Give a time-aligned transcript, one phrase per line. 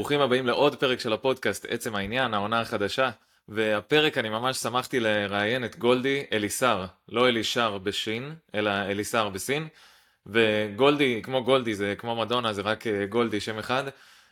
[0.00, 3.10] ברוכים הבאים לעוד פרק של הפודקאסט עצם העניין, העונה החדשה.
[3.48, 9.68] והפרק אני ממש שמחתי לראיין את גולדי אליסר, לא אלישר בשין, אלא אליסר בסין.
[10.26, 13.84] וגולדי, כמו גולדי, זה כמו מדונה, זה רק אה, גולדי, שם אחד.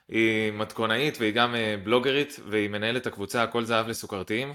[0.09, 4.55] היא מתכונאית והיא גם אה, בלוגרית, והיא מנהלת הקבוצה הכל זהב לסוכרתיים.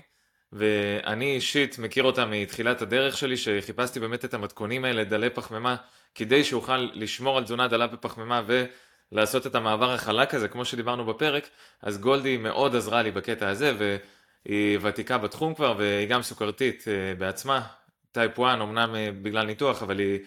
[0.54, 5.76] ואני אישית מכיר אותה מתחילת הדרך שלי, שחיפשתי באמת את המתכונים האלה, דלי פחמימה,
[6.16, 8.42] כדי שאוכל לשמור על תזונה דלה בפחמימה
[9.14, 11.50] ולעשות את המעבר החלק הזה, כמו שדיברנו בפרק,
[11.82, 17.16] אז גולדי מאוד עזרה לי בקטע הזה, והיא ותיקה בתחום כבר, והיא גם סוכרתית אה,
[17.18, 17.62] בעצמה,
[18.12, 20.20] type 1, אמנם אה, בגלל ניתוח, אבל היא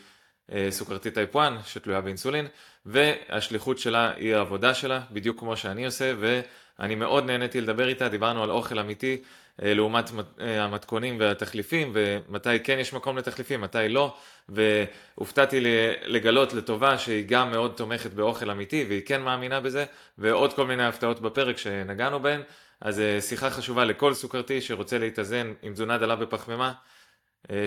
[0.53, 2.47] אה, סוכרתית טייפ 1, שתלויה באינסולין,
[2.87, 8.43] והשליחות שלה היא העבודה שלה, בדיוק כמו שאני עושה, ואני מאוד נהניתי לדבר איתה, דיברנו
[8.43, 9.23] על אוכל אמיתי.
[9.62, 10.10] אה, לעומת
[10.41, 14.15] אה, המתכונים והתחליפים, ומתי כן יש מקום לתחליפים, מתי לא,
[14.48, 15.60] והופתעתי
[16.05, 19.84] לגלות לטובה שהיא גם מאוד תומכת באוכל אמיתי, והיא כן מאמינה בזה,
[20.19, 22.41] ועוד כל מיני הפתעות בפרק שנגענו בהן,
[22.80, 26.73] אז אה, שיחה חשובה לכל סוכרתי שרוצה להתאזן עם תזונה דלה בפחמימה,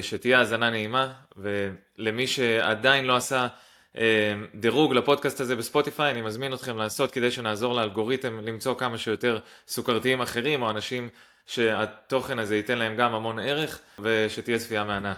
[0.02, 3.48] שתהיה האזנה נעימה, ולמי שעדיין לא עשה
[4.56, 10.22] דירוג לפודקאסט הזה בספוטיפיי, אני מזמין אתכם לעשות כדי שנעזור לאלגוריתם למצוא כמה שיותר סוכרתיים
[10.22, 11.10] אחרים או אנשים
[11.50, 15.14] שהתוכן הזה ייתן להם גם המון ערך ושתהיה צפייה מהנה.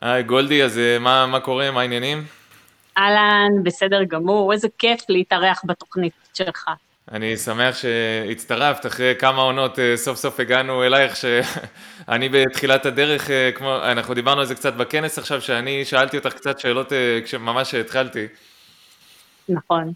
[0.00, 2.24] היי גולדי, אז אה, מה, מה קורה, מה העניינים?
[2.98, 6.68] אהלן, בסדר גמור, איזה כיף להתארח בתוכנית שלך.
[7.12, 13.50] אני שמח שהצטרפת, אחרי כמה עונות אה, סוף סוף הגענו אלייך, שאני בתחילת הדרך, אה,
[13.54, 17.70] כמו, אנחנו דיברנו על זה קצת בכנס עכשיו, שאני שאלתי אותך קצת שאלות אה, ממש
[17.70, 18.26] שהתחלתי.
[19.48, 19.92] נכון.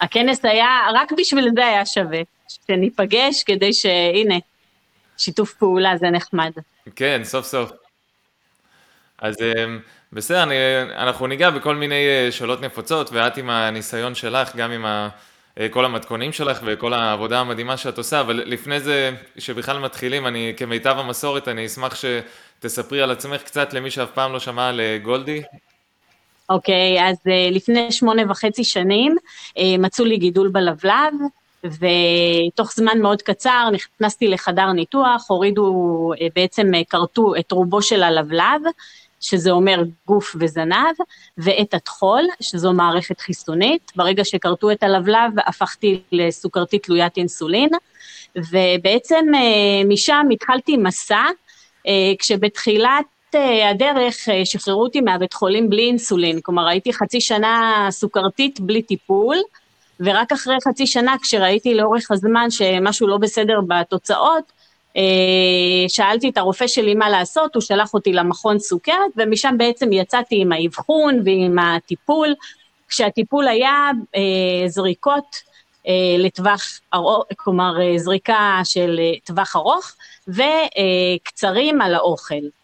[0.00, 4.38] הכנס היה, רק בשביל זה היה שווה, שניפגש כדי שהנה,
[5.18, 6.52] שיתוף פעולה זה נחמד.
[6.96, 7.70] כן, סוף סוף.
[9.18, 9.36] אז
[10.12, 10.54] בסדר, אני,
[10.96, 15.08] אנחנו ניגע בכל מיני שאלות נפוצות, ואת עם הניסיון שלך, גם עם ה...
[15.60, 20.52] אה, כל המתכונים שלך וכל העבודה המדהימה שאת עושה, אבל לפני זה, שבכלל מתחילים, אני
[20.56, 24.98] כמיטב המסורת, אני אשמח שתספרי על עצמך קצת למי שאף פעם לא שמע על אה,
[25.02, 25.42] גולדי.
[26.48, 29.16] אוקיי, okay, אז uh, לפני שמונה וחצי שנים
[29.78, 31.14] מצאו לי גידול בלבלב,
[31.64, 38.60] ותוך זמן מאוד קצר נכנסתי לחדר ניתוח, הורידו, בעצם כרתו את רובו של הלבלב,
[39.20, 40.96] שזה אומר גוף וזנב,
[41.38, 43.92] ואת הטחול, שזו מערכת חיסונית.
[43.96, 47.68] ברגע שכרתו את הלבלב, הפכתי לסוכרתית תלוית אינסולין,
[48.36, 51.24] ובעצם אה, משם התחלתי מסע,
[51.86, 53.04] אה, כשבתחילת
[53.34, 59.36] אה, הדרך שחררו אותי מהבית חולים בלי אינסולין, כלומר הייתי חצי שנה סוכרתית בלי טיפול,
[60.00, 64.52] ורק אחרי חצי שנה כשראיתי לאורך הזמן שמשהו לא בסדר בתוצאות,
[65.88, 70.52] שאלתי את הרופא שלי מה לעשות, הוא שלח אותי למכון סוכרת, ומשם בעצם יצאתי עם
[70.52, 72.34] האבחון ועם הטיפול,
[72.88, 75.36] כשהטיפול היה אה, זריקות
[75.86, 79.92] אה, לטווח ארוך, כלומר זריקה של טווח ארוך,
[80.28, 82.59] וקצרים על האוכל.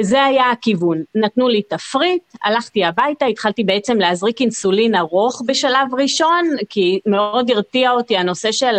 [0.00, 1.02] זה היה הכיוון.
[1.14, 7.90] נתנו לי תפריט, הלכתי הביתה, התחלתי בעצם להזריק אינסולין ארוך בשלב ראשון, כי מאוד הרתיע
[7.90, 8.76] אותי הנושא של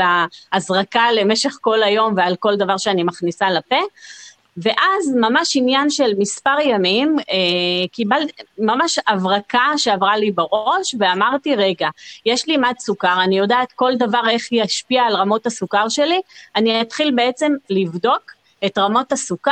[0.52, 3.80] ההזרקה למשך כל היום ועל כל דבר שאני מכניסה לפה.
[4.58, 11.90] ואז ממש עניין של מספר ימים, אה, קיבלתי ממש הברקה שעברה לי בראש, ואמרתי, רגע,
[12.26, 16.22] יש לי מד סוכר, אני יודעת כל דבר איך ישפיע על רמות הסוכר שלי,
[16.56, 19.52] אני אתחיל בעצם לבדוק את רמות הסוכר,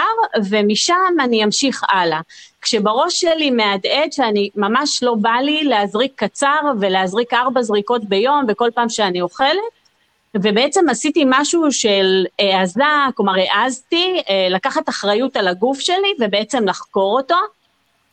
[0.49, 2.19] ומשם אני אמשיך הלאה.
[2.61, 8.69] כשבראש שלי מהדהד שאני ממש לא בא לי להזריק קצר ולהזריק ארבע זריקות ביום וכל
[8.75, 9.75] פעם שאני אוכלת,
[10.35, 12.83] ובעצם עשיתי משהו של העזה,
[13.16, 17.35] כלומר העזתי אה, לקחת אחריות על הגוף שלי ובעצם לחקור אותו.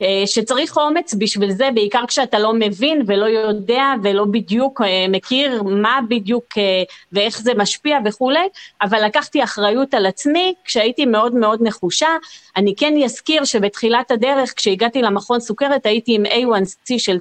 [0.02, 5.62] אה, שצריך אומץ בשביל זה, בעיקר כשאתה לא מבין ולא יודע ולא בדיוק אה, מכיר
[5.62, 6.82] מה בדיוק אה,
[7.12, 8.48] ואיך זה משפיע וכולי,
[8.82, 12.08] אבל לקחתי אחריות על עצמי כשהייתי מאוד מאוד נחושה.
[12.56, 17.18] אני כן אזכיר שבתחילת הדרך, כשהגעתי למכון סוכרת, הייתי עם A1C של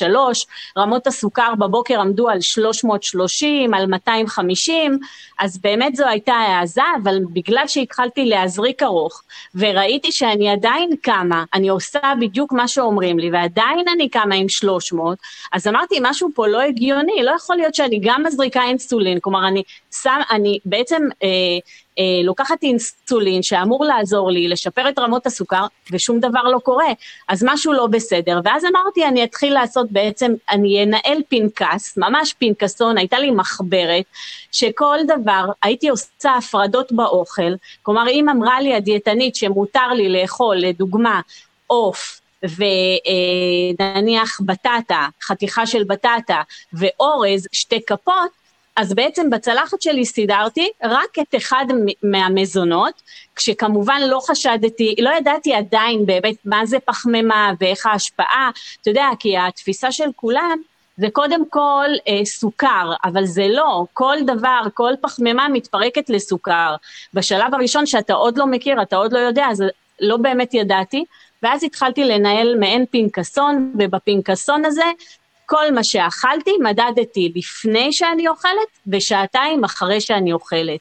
[0.00, 0.04] 9.3,
[0.78, 4.98] רמות הסוכר בבוקר עמדו על 330, על 250,
[5.38, 9.22] אז באמת זו הייתה העזה, אבל בגלל שהתחלתי להזריק ארוך,
[9.54, 14.48] וראיתי שאני עדיין קמה, אני עושה עושה בדיוק מה שאומרים לי, ועדיין אני קמה עם
[14.48, 15.18] 300,
[15.52, 19.62] אז אמרתי, משהו פה לא הגיוני, לא יכול להיות שאני גם מזריקה אינסולין, כלומר, אני
[20.02, 21.28] שם, אני בעצם אה,
[21.98, 26.92] אה, לוקחת אינסולין שאמור לעזור לי לשפר את רמות הסוכר, ושום דבר לא קורה,
[27.28, 28.40] אז משהו לא בסדר.
[28.44, 34.04] ואז אמרתי, אני אתחיל לעשות בעצם, אני אנהל פנקס, ממש פנקסון, הייתה לי מחברת,
[34.52, 37.52] שכל דבר, הייתי עושה הפרדות באוכל,
[37.82, 41.20] כלומר, אם אמרה לי הדיאטנית שמותר לי לאכול, לדוגמה,
[41.68, 42.20] עוף,
[43.78, 46.42] ונניח בטטה, חתיכה של בטטה,
[46.72, 48.38] ואורז, שתי כפות,
[48.76, 51.64] אז בעצם בצלחת שלי סידרתי רק את אחד
[52.02, 53.02] מהמזונות,
[53.36, 58.50] כשכמובן לא חשדתי, לא ידעתי עדיין באמת מה זה פחמימה ואיך ההשפעה,
[58.80, 60.58] אתה יודע, כי התפיסה של כולם
[60.96, 66.74] זה קודם כל אה, סוכר, אבל זה לא, כל דבר, כל פחמימה מתפרקת לסוכר.
[67.14, 69.64] בשלב הראשון שאתה עוד לא מכיר, אתה עוד לא יודע, אז
[70.00, 71.04] לא באמת ידעתי,
[71.42, 74.84] ואז התחלתי לנהל מעין פנקסון, ובפנקסון הזה
[75.46, 80.80] כל מה שאכלתי מדדתי לפני שאני אוכלת ושעתיים אחרי שאני אוכלת.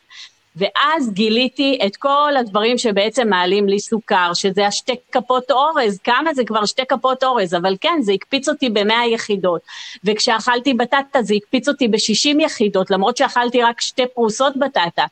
[0.58, 6.44] ואז גיליתי את כל הדברים שבעצם מעלים לי סוכר, שזה השתי כפות אורז, כמה זה
[6.46, 9.62] כבר שתי כפות אורז, אבל כן, זה הקפיץ אותי במאה יחידות.
[10.04, 15.06] וכשאכלתי בטטה זה הקפיץ אותי בשישים יחידות, למרות שאכלתי רק שתי פרוסות בטטה.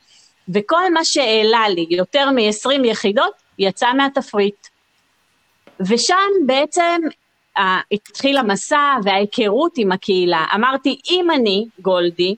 [0.50, 4.68] וכל מה שהעלה לי יותר מ-20 יחידות, יצא מהתפריט.
[5.80, 7.02] ושם בעצם
[7.92, 10.46] התחיל המסע וההיכרות עם הקהילה.
[10.56, 12.36] אמרתי, אם אני, גולדי,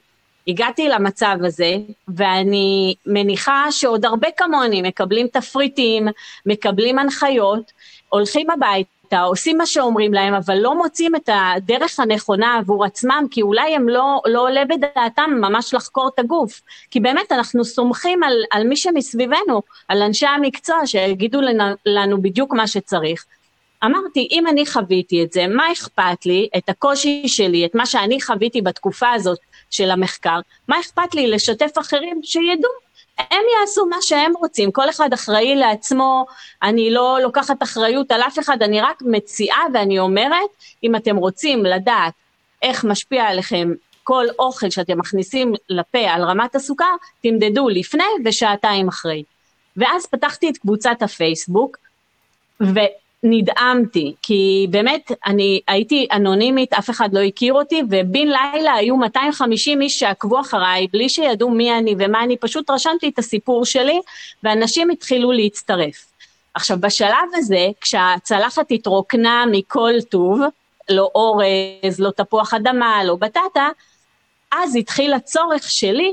[0.48, 6.08] הגעתי למצב הזה, ואני מניחה שעוד הרבה כמוני מקבלים תפריטים,
[6.46, 7.72] מקבלים הנחיות,
[8.10, 13.42] הולכים הביתה, עושים מה שאומרים להם, אבל לא מוצאים את הדרך הנכונה עבור עצמם, כי
[13.42, 16.62] אולי הם לא, לא עולה בדעתם ממש לחקור את הגוף.
[16.92, 22.54] כי באמת אנחנו סומכים על, על מי שמסביבנו, על אנשי המקצוע שיגידו לנו, לנו בדיוק
[22.54, 23.26] מה שצריך.
[23.86, 28.22] אמרתי, אם אני חוויתי את זה, מה אכפת לי, את הקושי שלי, את מה שאני
[28.22, 29.40] חוויתי בתקופה הזאת
[29.70, 32.87] של המחקר, מה אכפת לי לשתף אחרים שידעו?
[33.20, 36.26] הם יעשו מה שהם רוצים, כל אחד אחראי לעצמו,
[36.64, 40.50] אני לא לוקחת אחריות על אף אחד, אני רק מציעה ואני אומרת,
[40.84, 42.14] אם אתם רוצים לדעת
[42.62, 43.72] איך משפיע עליכם
[44.04, 49.24] כל אוכל שאתם מכניסים לפה על רמת הסוכר, תמדדו לפני ושעתיים אחרי.
[49.78, 51.78] ואז פתחתי את קבוצת הפייסבוק,
[52.62, 52.80] ו...
[53.24, 59.82] נדהמתי, כי באמת אני הייתי אנונימית, אף אחד לא הכיר אותי, ובן לילה היו 250
[59.82, 64.00] איש שעקבו אחריי, בלי שידעו מי אני ומה אני, פשוט רשמתי את הסיפור שלי,
[64.44, 66.06] ואנשים התחילו להצטרף.
[66.54, 70.40] עכשיו, בשלב הזה, כשהצלחת התרוקנה מכל טוב,
[70.90, 73.70] לא אורז, לא תפוח אדמה, לא בטטה,
[74.52, 76.12] אז התחיל הצורך שלי,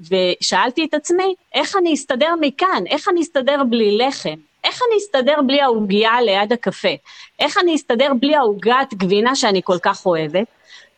[0.00, 2.84] ושאלתי את עצמי, איך אני אסתדר מכאן?
[2.86, 4.34] איך אני אסתדר בלי לחם?
[4.68, 6.88] איך אני אסתדר בלי העוגייה ליד הקפה?
[7.38, 10.46] איך אני אסתדר בלי העוגת גבינה שאני כל כך אוהבת?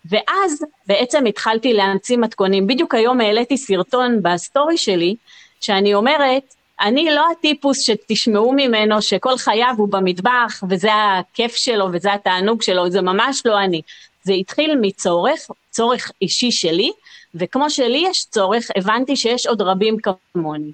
[0.04, 2.66] ואז בעצם התחלתי להמציא מתכונים.
[2.66, 5.16] בדיוק היום העליתי סרטון בסטורי שלי,
[5.60, 12.12] שאני אומרת, אני לא הטיפוס שתשמעו ממנו שכל חייו הוא במטבח, וזה הכיף שלו וזה
[12.12, 13.82] התענוג שלו, זה ממש לא אני.
[14.22, 15.40] זה התחיל מצורך,
[15.70, 16.90] צורך אישי שלי,
[17.34, 19.96] וכמו שלי יש צורך, הבנתי שיש עוד רבים
[20.32, 20.72] כמוני.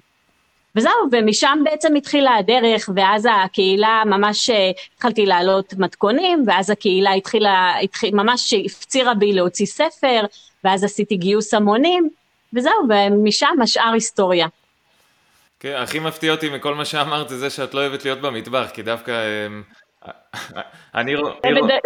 [0.77, 7.79] וזהו, ומשם בעצם התחילה הדרך, ואז הקהילה ממש אה, התחלתי להעלות מתכונים, ואז הקהילה התחילה,
[7.83, 10.21] התחיל, ממש הפצירה בי להוציא ספר,
[10.63, 12.09] ואז עשיתי גיוס המונים,
[12.53, 14.47] וזהו, ומשם השאר היסטוריה.
[15.59, 18.81] כן, הכי מפתיע אותי מכל מה שאמרת זה זה שאת לא אוהבת להיות במטבח, כי
[18.81, 19.11] דווקא...
[19.11, 20.11] אה,
[20.95, 21.15] אני...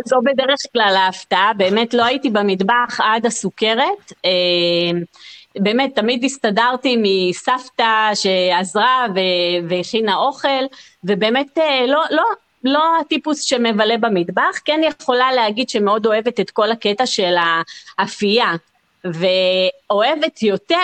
[0.06, 4.14] זו בדרך כלל ההפתעה, באמת לא הייתי במטבח עד הסוכרת.
[5.56, 9.06] באמת, תמיד הסתדרתי מסבתא שעזרה
[9.70, 10.64] והכינה אוכל,
[11.04, 12.24] ובאמת אה, לא, לא,
[12.64, 17.36] לא הטיפוס שמבלה במטבח, כן יכולה להגיד שמאוד אוהבת את כל הקטע של
[18.00, 18.56] האפייה,
[19.06, 20.78] ואוהבת יותר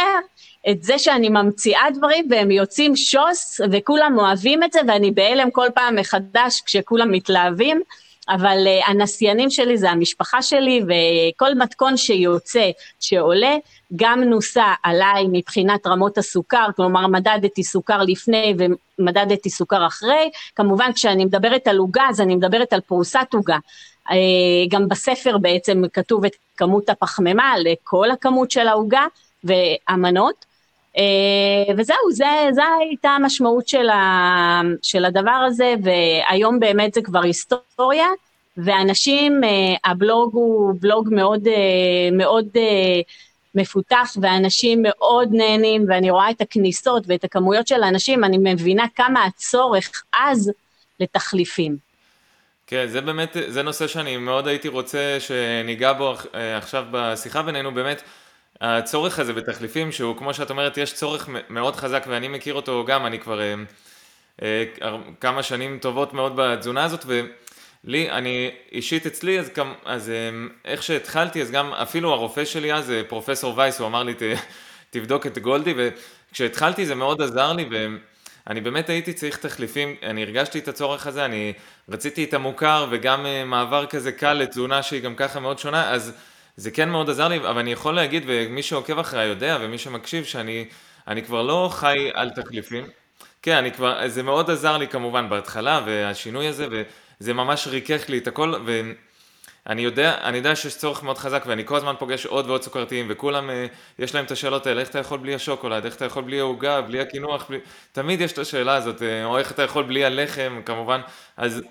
[0.70, 5.68] את זה שאני ממציאה דברים והם יוצאים שוס וכולם אוהבים את זה ואני בהלם כל
[5.76, 7.82] פעם מחדש כשכולם מתלהבים.
[8.30, 12.70] אבל uh, הנסיינים שלי זה המשפחה שלי, וכל מתכון שיוצא,
[13.00, 13.56] שעולה,
[13.96, 18.56] גם נוסע עליי מבחינת רמות הסוכר, כלומר מדדתי סוכר לפני
[19.00, 23.58] ומדדתי סוכר אחרי, כמובן כשאני מדברת על עוגה אז אני מדברת על פרוסת עוגה.
[24.10, 24.12] Uh,
[24.70, 29.06] גם בספר בעצם כתוב את כמות הפחמימה לכל הכמות של העוגה
[29.44, 30.47] והמנות.
[30.98, 37.22] Uh, וזהו, זה, זה הייתה המשמעות של, ה, של הדבר הזה, והיום באמת זה כבר
[37.22, 38.08] היסטוריה,
[38.58, 39.48] ואנשים, uh,
[39.86, 41.52] הבלוג הוא בלוג מאוד, uh,
[42.12, 42.48] מאוד
[43.56, 49.26] מפותח, ואנשים מאוד נהנים, ואני רואה את הכניסות ואת הכמויות של האנשים, אני מבינה כמה
[49.26, 50.52] הצורך אז
[51.00, 51.78] לתחליפים.
[52.68, 57.74] כן, זה באמת, זה נושא שאני מאוד הייתי רוצה שניגע בו אה, עכשיו בשיחה בינינו,
[57.74, 58.02] באמת,
[58.62, 63.06] הצורך הזה בתחליפים, שהוא כמו שאת אומרת, יש צורך מאוד חזק ואני מכיר אותו גם,
[63.06, 63.56] אני כבר אה,
[64.42, 64.66] אה,
[65.22, 70.30] כמה שנים טובות מאוד בתזונה הזאת, ולי, אני אישית אצלי, אז, גם, אז אה,
[70.66, 74.22] איך שהתחלתי, אז גם אפילו הרופא שלי אז, אה, פרופסור וייס, הוא אמר לי, ת,
[74.90, 77.88] תבדוק את גולדי, וכשהתחלתי זה מאוד עזר לי, ו...
[78.50, 81.54] אני באמת הייתי צריך תחליפים, אני הרגשתי את הצורך הזה, אני
[81.90, 86.14] רציתי את המוכר וגם אה, מעבר כזה קל לתזונה שהיא גם ככה מאוד שונה, אז
[86.58, 90.26] זה כן מאוד עזר לי, אבל אני יכול להגיד, ומי שעוקב אחריי יודע, ומי שמקשיב,
[90.26, 90.66] שאני
[91.08, 92.88] אני כבר לא חי על תחליפים.
[93.42, 98.18] כן, אני כבר, זה מאוד עזר לי כמובן בהתחלה, והשינוי הזה, וזה ממש ריכך לי
[98.18, 98.92] את הכל, ו...
[99.70, 103.06] אני יודע, אני יודע שיש צורך מאוד חזק ואני כל הזמן פוגש עוד ועוד סוכרתיים
[103.10, 103.66] וכולם אה,
[104.00, 106.82] יש להם את השאלות האלה, איך אתה יכול בלי השוקולד, איך אתה יכול בלי העוגה,
[106.82, 107.60] בלי הקינוח, בלי...
[107.92, 111.02] תמיד יש את השאלה הזאת, אה, או איך אתה יכול בלי הלחם כמובן,
[111.38, 111.62] אז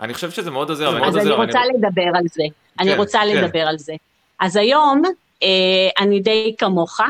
[0.00, 1.68] אני חושב שזה מאוד עוזר, אז אני רוצה אני...
[1.78, 3.36] לדבר על זה, כן, אני רוצה כן.
[3.36, 3.92] לדבר על זה.
[4.40, 5.02] אז היום
[5.42, 7.00] אה, אני די כמוך,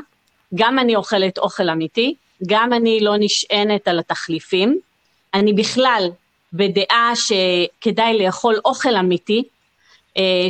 [0.55, 2.15] גם אני אוכלת אוכל אמיתי,
[2.47, 4.79] גם אני לא נשענת על התחליפים,
[5.35, 6.11] אני בכלל
[6.53, 9.43] בדעה שכדאי לאכול אוכל אמיתי,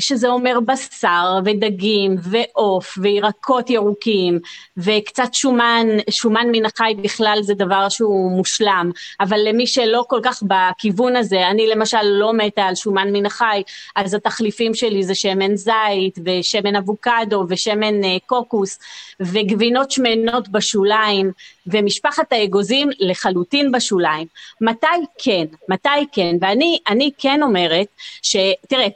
[0.01, 4.39] שזה אומר בשר ודגים ועוף וירקות ירוקים
[4.77, 10.43] וקצת שומן, שומן מן החי בכלל זה דבר שהוא מושלם, אבל למי שלא כל כך
[10.43, 13.63] בכיוון הזה, אני למשל לא מתה על שומן מן החי,
[13.97, 18.79] אז התחליפים שלי זה שמן זית ושמן אבוקדו ושמן אה, קוקוס
[19.21, 21.33] וגבינות שמנות בשוליים
[21.67, 24.27] ומשפחת האגוזים לחלוטין בשוליים.
[24.61, 24.87] מתי
[25.19, 25.45] כן?
[25.69, 26.37] מתי כן?
[26.41, 27.87] ואני כן אומרת
[28.23, 28.89] שתראה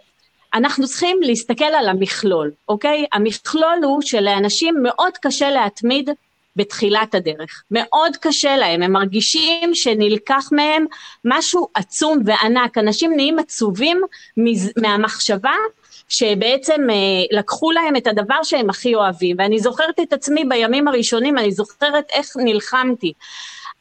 [0.55, 3.05] אנחנו צריכים להסתכל על המכלול, אוקיי?
[3.13, 6.11] המכלול הוא שלאנשים מאוד קשה להתמיד
[6.57, 7.63] בתחילת הדרך.
[7.71, 10.85] מאוד קשה להם, הם מרגישים שנלקח מהם
[11.25, 12.79] משהו עצום וענק.
[12.79, 14.01] אנשים נהיים עצובים
[14.77, 15.55] מהמחשבה
[16.09, 19.37] שבעצם אה, לקחו להם את הדבר שהם הכי אוהבים.
[19.39, 23.13] ואני זוכרת את עצמי בימים הראשונים, אני זוכרת איך נלחמתי.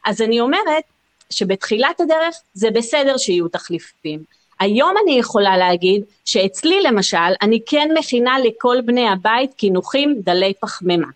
[0.06, 0.84] אז אני אומרת
[1.30, 4.41] שבתחילת הדרך זה בסדר שיהיו תחליפים.
[4.62, 11.08] היום אני יכולה להגיד שאצלי למשל, אני כן מכינה לכל בני הבית קינוחים דלי פחמימה,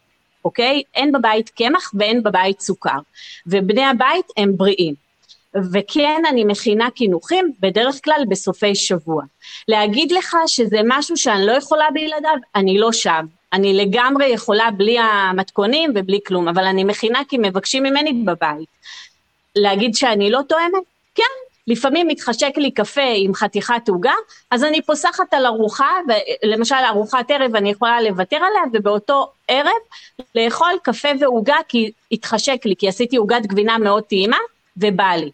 [0.45, 0.81] אוקיי?
[0.95, 2.99] אין בבית קמח ואין בבית סוכר,
[3.47, 4.93] ובני הבית הם בריאים.
[5.73, 9.23] וכן אני מכינה קינוחים בדרך כלל בסופי שבוע.
[9.67, 13.25] להגיד לך שזה משהו שאני לא יכולה בלעדיו, אני לא שם.
[13.53, 18.69] אני לגמרי יכולה בלי המתכונים ובלי כלום, אבל אני מכינה כי מבקשים ממני בבית.
[19.55, 20.83] להגיד שאני לא תואמת?
[21.15, 21.23] כן,
[21.67, 24.13] לפעמים מתחשק לי קפה עם חתיכת עוגה,
[24.51, 25.91] אז אני פוסחת על ארוחה,
[26.43, 29.71] למשל ארוחת ערב אני יכולה לוותר עליה, ובאותו ערב
[30.35, 34.37] לאכול קפה ועוגה כי התחשק לי, כי עשיתי עוגת גבינה מאוד טעימה,
[34.77, 35.31] ובא לי.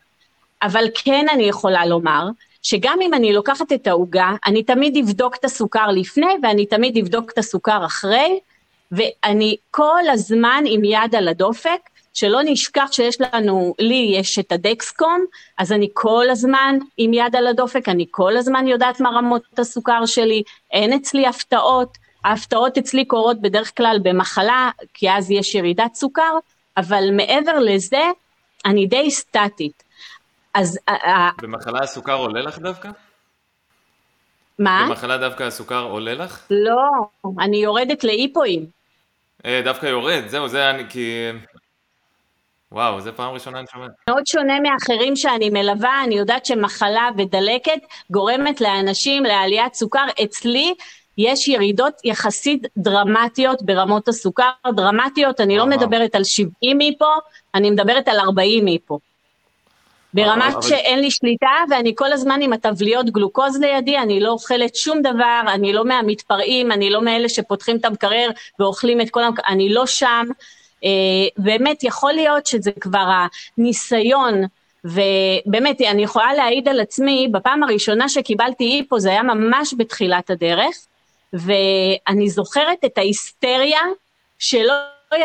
[0.63, 2.27] אבל כן אני יכולה לומר,
[2.63, 7.31] שגם אם אני לוקחת את העוגה, אני תמיד אבדוק את הסוכר לפני, ואני תמיד אבדוק
[7.31, 8.39] את הסוכר אחרי,
[8.91, 11.79] ואני כל הזמן עם יד על הדופק,
[12.13, 15.25] שלא נשכח שיש לנו, לי יש את הדקסקום,
[15.57, 20.05] אז אני כל הזמן עם יד על הדופק, אני כל הזמן יודעת מה רמות הסוכר
[20.05, 26.37] שלי, אין אצלי הפתעות, ההפתעות אצלי קורות בדרך כלל במחלה, כי אז יש ירידת סוכר,
[26.77, 28.01] אבל מעבר לזה,
[28.65, 29.83] אני די סטטית.
[30.53, 30.79] אז...
[31.41, 32.89] במחלה הסוכר עולה לך דווקא?
[34.59, 34.85] מה?
[34.87, 36.47] במחלה דווקא הסוכר עולה לך?
[36.49, 36.89] לא,
[37.39, 38.65] אני יורדת לאיפואים.
[39.45, 41.29] אה, דווקא יורד, זהו, זה אני, כי
[42.71, 43.85] וואו, זה פעם ראשונה אני שומע.
[44.09, 47.79] מאוד שונה מאחרים שאני מלווה, אני יודעת שמחלה ודלקת
[48.11, 50.05] גורמת לאנשים לעליית סוכר.
[50.23, 50.73] אצלי
[51.17, 57.13] יש ירידות יחסית דרמטיות ברמות הסוכר, דרמטיות, אני לא מדברת על 70 מפה,
[57.55, 58.99] אני מדברת על 40 מפה.
[60.13, 65.01] ברמה שאין לי שליטה, ואני כל הזמן עם הטבליות גלוקוז לידי, אני לא אוכלת שום
[65.01, 69.73] דבר, אני לא מהמתפרעים, אני לא מאלה שפותחים את המקרר ואוכלים את כל המקרר, אני
[69.73, 70.25] לא שם.
[70.83, 70.89] אה,
[71.37, 73.05] באמת יכול להיות שזה כבר
[73.57, 74.43] הניסיון
[74.85, 80.75] ובאמת, אני יכולה להעיד על עצמי, בפעם הראשונה שקיבלתי איפו זה היה ממש בתחילת הדרך,
[81.33, 83.79] ואני זוכרת את ההיסטריה
[84.39, 84.73] שלא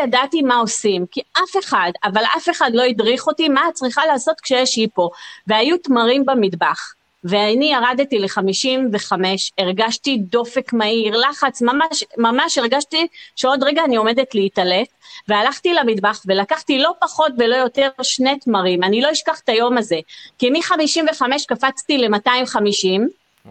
[0.03, 4.05] ידעתי מה עושים, כי אף אחד, אבל אף אחד לא הדריך אותי מה את צריכה
[4.05, 5.09] לעשות כשיש איפו,
[5.47, 6.93] והיו תמרים במטבח.
[7.23, 9.11] ואני ירדתי ל-55,
[9.57, 14.87] הרגשתי דופק מהיר, לחץ, ממש, ממש הרגשתי שעוד רגע אני עומדת להתעלף,
[15.27, 19.99] והלכתי למטבח ולקחתי לא פחות ולא יותר שני תמרים, אני לא אשכח את היום הזה,
[20.37, 23.49] כי מ-55 קפצתי ל-250,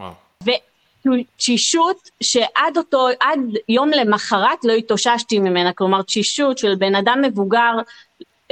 [1.07, 7.73] ותשישות שעד אותו, עד יום למחרת לא התאוששתי ממנה, כלומר תשישות של בן אדם מבוגר,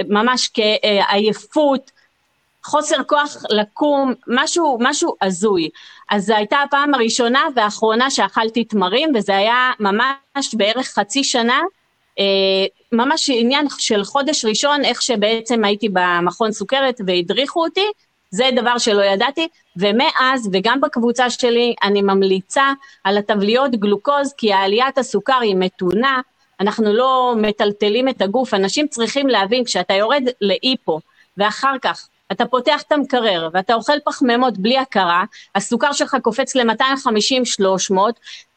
[0.09, 1.91] ממש כעייפות,
[2.65, 5.69] חוסר כוח לקום, משהו, משהו הזוי.
[6.11, 11.61] אז זו הייתה הפעם הראשונה והאחרונה שאכלתי תמרים, וזה היה ממש בערך חצי שנה,
[12.19, 12.25] אה,
[12.93, 17.87] ממש עניין של חודש ראשון, איך שבעצם הייתי במכון סוכרת והדריכו אותי,
[18.31, 22.73] זה דבר שלא ידעתי, ומאז, וגם בקבוצה שלי, אני ממליצה
[23.05, 26.21] על התבליות גלוקוז, כי העליית הסוכר היא מתונה,
[26.61, 31.01] אנחנו לא מטלטלים את הגוף, אנשים צריכים להבין, כשאתה יורד לאיפו,
[31.37, 37.97] ואחר כך אתה פותח את המקרר ואתה אוכל פחמימות בלי הכרה, הסוכר שלך קופץ ל-250-300,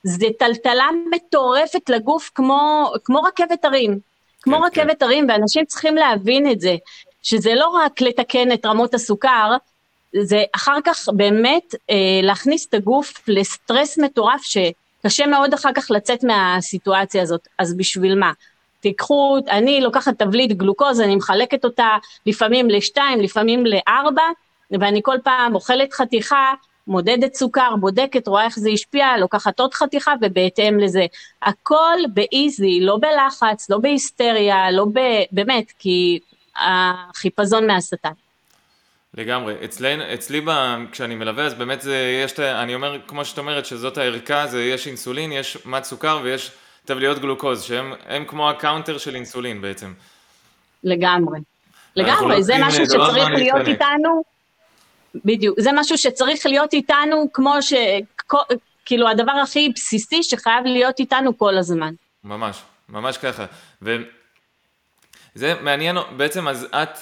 [0.04, 4.00] זה טלטלה מטורפת לגוף כמו, כמו רכבת הרים.
[4.42, 4.64] כמו כן.
[4.64, 5.06] רכבת כן.
[5.06, 6.76] הרים, ואנשים צריכים להבין את זה,
[7.24, 9.56] שזה לא רק לתקן את רמות הסוכר,
[10.22, 16.24] זה אחר כך באמת אה, להכניס את הגוף לסטרס מטורף שקשה מאוד אחר כך לצאת
[16.24, 17.48] מהסיטואציה הזאת.
[17.58, 18.32] אז בשביל מה?
[18.88, 24.24] תיקחו, אני לוקחת תבליט גלוקוז, אני מחלקת אותה לפעמים לשתיים, לפעמים לארבע,
[24.72, 26.54] ואני כל פעם אוכלת חתיכה,
[26.88, 31.06] מודדת סוכר, בודקת, רואה איך זה השפיע, לוקחת עוד חתיכה ובהתאם לזה.
[31.42, 35.00] הכל באיזי, לא בלחץ, לא בהיסטריה, לא ב...
[35.32, 36.20] באמת, כי
[36.58, 38.12] החיפזון מהשטן.
[39.14, 39.56] לגמרי.
[39.66, 40.52] אצלי, אצלי ב,
[40.92, 44.88] כשאני מלווה, אז באמת זה, יש, אני אומר, כמו שאת אומרת, שזאת הערכה, זה יש
[44.88, 46.52] אינסולין, יש מד סוכר ויש
[46.88, 49.94] טבליות גלוקוז, שהם כמו ה counter של אינסולין בעצם.
[50.84, 51.40] לגמרי.
[51.96, 54.24] לגמרי, זה משהו שצריך להיות איתנו,
[55.26, 57.74] בדיוק, זה משהו שצריך להיות איתנו כמו ש...
[58.86, 61.94] כאילו הדבר הכי בסיסי שחייב להיות איתנו כל הזמן.
[62.24, 63.46] ממש, ממש ככה.
[63.82, 66.98] וזה מעניין, בעצם אז את,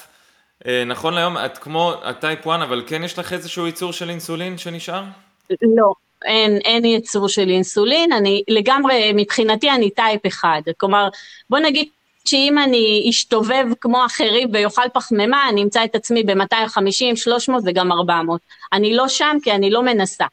[0.66, 4.10] אה, נכון להיום, את כמו, את type 1, אבל כן יש לך איזשהו ייצור של
[4.10, 5.04] אינסולין שנשאר?
[5.50, 5.92] לא,
[6.26, 11.08] אין, אין ייצור של אינסולין, אני לגמרי, מבחינתי אני type אחד, כלומר,
[11.50, 11.88] בוא נגיד
[12.28, 18.40] שאם אני אשתובב כמו אחרים ויאכל פחמימה, אני אמצא את עצמי ב-250, 300 וגם 400.
[18.72, 20.24] אני לא שם כי אני לא מנסה.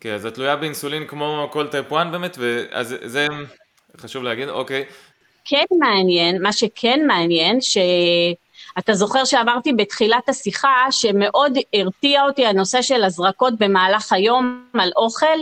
[0.00, 2.38] כן, אז את תלויה באינסולין כמו כל type 1 באמת,
[2.70, 3.26] אז זה
[3.96, 4.84] חשוב להגיד, אוקיי.
[5.44, 7.78] כן מעניין, מה שכן מעניין, ש...
[8.78, 15.38] אתה זוכר שאמרתי בתחילת השיחה שמאוד הרתיע אותי הנושא של הזרקות במהלך היום על אוכל,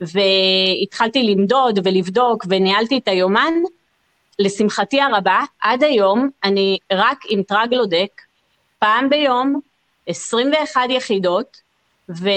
[0.00, 3.52] והתחלתי למדוד ולבדוק וניהלתי את היומן.
[4.38, 8.22] לשמחתי הרבה, עד היום אני רק עם טרגלודק,
[8.78, 9.60] פעם ביום,
[10.06, 11.56] 21 יחידות,
[12.10, 12.28] ו...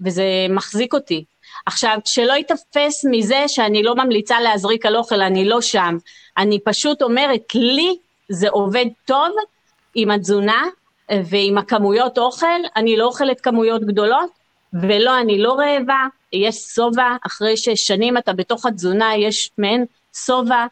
[0.00, 1.24] וזה מחזיק אותי.
[1.66, 5.96] עכשיו, שלא ייתפס מזה שאני לא ממליצה להזריק על אוכל, אני לא שם.
[6.38, 7.96] אני פשוט אומרת, לי
[8.28, 9.30] זה עובד טוב,
[9.94, 10.62] עם התזונה
[11.10, 14.30] ועם הכמויות אוכל, אני לא אוכלת כמויות גדולות,
[14.72, 19.84] ולא, אני לא רעבה, יש שובע, אחרי ששנים אתה בתוך התזונה, יש מעין
[20.26, 20.66] שובע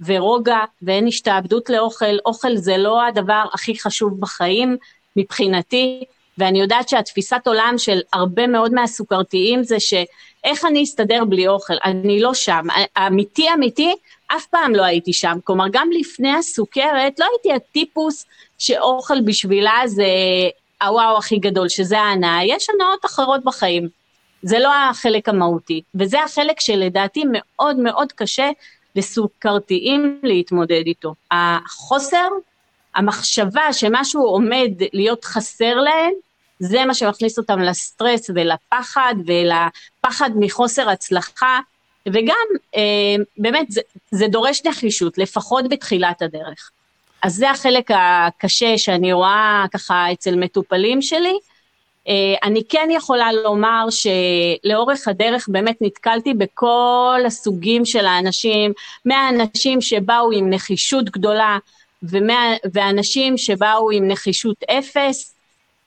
[0.00, 4.76] ורוגע, ואין השתעבדות לאוכל, אוכל זה לא הדבר הכי חשוב בחיים
[5.16, 6.04] מבחינתי,
[6.38, 12.20] ואני יודעת שהתפיסת עולם של הרבה מאוד מהסוכרתיים זה שאיך אני אסתדר בלי אוכל, אני
[12.20, 12.66] לא שם,
[13.06, 13.94] אמיתי אמיתי,
[14.28, 18.26] אף פעם לא הייתי שם, כלומר גם לפני הסוכרת לא הייתי הטיפוס
[18.58, 20.06] שאוכל בשבילה זה
[20.82, 23.88] הוואו הכי גדול, שזה ההנאה, יש הנאות אחרות בחיים,
[24.42, 28.50] זה לא החלק המהותי, וזה החלק שלדעתי מאוד מאוד קשה
[28.96, 31.14] לסוכרתיים להתמודד איתו.
[31.30, 32.28] החוסר,
[32.94, 36.12] המחשבה שמשהו עומד להיות חסר להם,
[36.58, 41.60] זה מה שמכניס אותם לסטרס ולפחד ולפחד מחוסר הצלחה,
[42.12, 46.70] וגם אה, באמת זה, זה דורש נחישות, לפחות בתחילת הדרך.
[47.22, 51.38] אז זה החלק הקשה שאני רואה ככה אצל מטופלים שלי.
[52.08, 58.72] אה, אני כן יכולה לומר שלאורך הדרך באמת נתקלתי בכל הסוגים של האנשים,
[59.04, 61.58] מהאנשים שבאו עם נחישות גדולה
[62.02, 65.35] ומה, ואנשים שבאו עם נחישות אפס,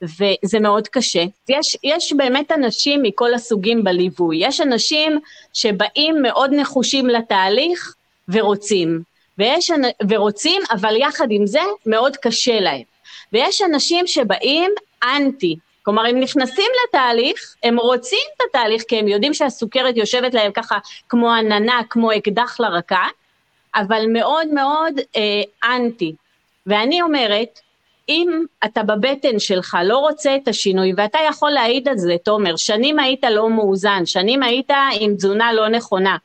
[0.03, 1.23] וזה מאוד קשה.
[1.49, 4.38] יש, יש באמת אנשים מכל הסוגים בליווי.
[4.41, 5.19] יש אנשים
[5.53, 7.93] שבאים מאוד נחושים לתהליך
[8.29, 9.01] ורוצים.
[9.38, 9.71] ויש,
[10.09, 12.81] ורוצים, אבל יחד עם זה מאוד קשה להם.
[13.33, 14.71] ויש אנשים שבאים
[15.03, 20.51] אנטי, כלומר הם נכנסים לתהליך, הם רוצים את התהליך כי הם יודעים שהסוכרת יושבת להם
[20.51, 20.77] ככה
[21.09, 23.05] כמו עננה, כמו אקדח לרקה,
[23.75, 26.13] אבל מאוד מאוד אה, אנטי.
[26.67, 27.59] ואני אומרת,
[28.10, 33.00] אם אתה בבטן שלך לא רוצה את השינוי, ואתה יכול להעיד על זה, תומר, שנים
[33.00, 36.17] היית לא מאוזן, שנים היית עם תזונה לא נכונה,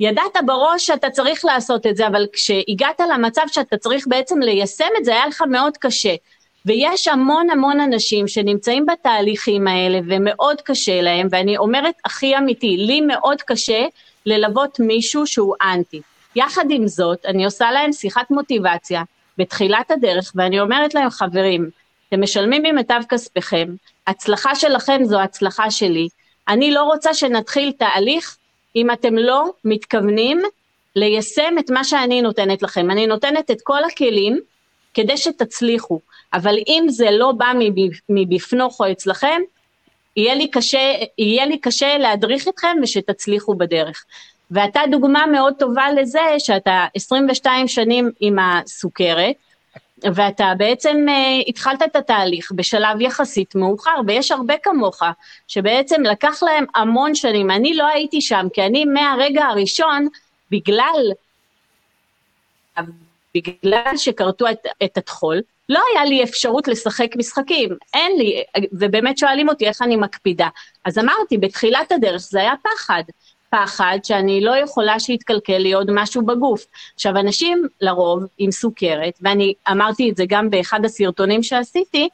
[0.00, 5.04] ידעת בראש שאתה צריך לעשות את זה, אבל כשהגעת למצב שאתה צריך בעצם ליישם את
[5.04, 6.14] זה, היה לך מאוד קשה.
[6.66, 13.00] ויש המון המון אנשים שנמצאים בתהליכים האלה ומאוד קשה להם, ואני אומרת הכי אמיתי, לי
[13.00, 13.86] מאוד קשה
[14.26, 16.00] ללוות מישהו שהוא אנטי.
[16.36, 19.02] יחד עם זאת, אני עושה להם שיחת מוטיבציה
[19.38, 21.70] בתחילת הדרך, ואני אומרת להם, חברים,
[22.08, 23.68] אתם משלמים ממיטב כספיכם,
[24.06, 26.08] הצלחה שלכם זו הצלחה שלי.
[26.48, 28.36] אני לא רוצה שנתחיל תהליך
[28.76, 30.42] אם אתם לא מתכוונים
[30.96, 32.90] ליישם את מה שאני נותנת לכם.
[32.90, 34.40] אני נותנת את כל הכלים
[34.94, 36.00] כדי שתצליחו,
[36.32, 37.52] אבל אם זה לא בא
[38.08, 39.40] מבפנוך או אצלכם,
[40.16, 44.04] יהיה לי קשה, יהיה לי קשה להדריך אתכם ושתצליחו בדרך.
[44.54, 49.34] ואתה דוגמה מאוד טובה לזה שאתה 22 שנים עם הסוכרת,
[50.14, 55.02] ואתה בעצם uh, התחלת את התהליך בשלב יחסית מאוחר, ויש הרבה כמוך,
[55.48, 57.50] שבעצם לקח להם המון שנים.
[57.50, 60.08] אני לא הייתי שם, כי אני מהרגע הראשון,
[60.50, 61.12] בגלל,
[63.34, 69.48] בגלל שכרתו את, את הטחול, לא היה לי אפשרות לשחק משחקים, אין לי, ובאמת שואלים
[69.48, 70.48] אותי איך אני מקפידה.
[70.84, 73.02] אז אמרתי, בתחילת הדרך זה היה פחד.
[73.54, 76.66] פחד שאני לא יכולה שיתקלקל לי עוד משהו בגוף.
[76.94, 82.08] עכשיו, אנשים לרוב עם סוכרת, ואני אמרתי את זה גם באחד הסרטונים שעשיתי,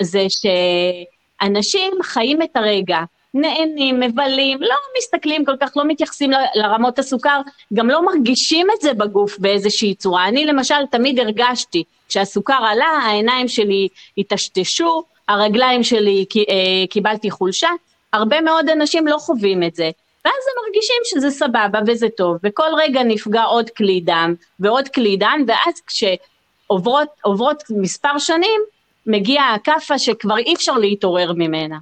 [0.00, 2.98] זה שאנשים חיים את הרגע,
[3.34, 7.40] נהנים, מבלים, לא מסתכלים כל כך, לא מתייחסים לרמות הסוכר,
[7.74, 10.28] גם לא מרגישים את זה בגוף באיזושהי צורה.
[10.28, 17.68] אני למשל תמיד הרגשתי, כשהסוכר עלה, העיניים שלי היטשטשו, הרגליים שלי אה, קיבלתי חולשה,
[18.12, 19.90] הרבה מאוד אנשים לא חווים את זה.
[20.24, 25.16] ואז הם מרגישים שזה סבבה וזה טוב, וכל רגע נפגע עוד כלי דם ועוד כלי
[25.16, 28.60] דם, ואז כשעוברות מספר שנים,
[29.06, 31.78] מגיעה הכאפה שכבר אי אפשר להתעורר ממנה.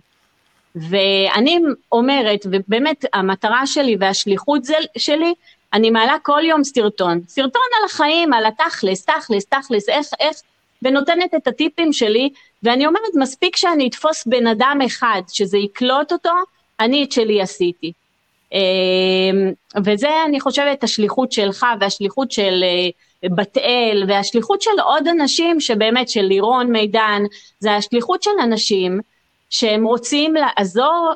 [0.75, 1.59] ואני
[1.93, 4.63] אומרת, ובאמת המטרה שלי והשליחות
[4.99, 5.35] שלי,
[5.73, 10.37] אני מעלה כל יום סרטון, סרטון על החיים, על התכלס, תכלס, תכלס, איך, איך,
[10.83, 12.31] ונותנת את הטיפים שלי,
[12.63, 16.33] ואני אומרת, מספיק שאני אתפוס בן אדם אחד, שזה יקלוט אותו,
[16.81, 17.93] אני את שלי עשיתי.
[18.53, 19.53] אמ,
[19.85, 26.09] וזה אני חושבת השליחות שלך והשליחות של אה, בת אל והשליחות של עוד אנשים שבאמת
[26.09, 27.23] של לירון מידן
[27.61, 29.01] זה השליחות של אנשים
[29.51, 31.13] שהם רוצים לעזור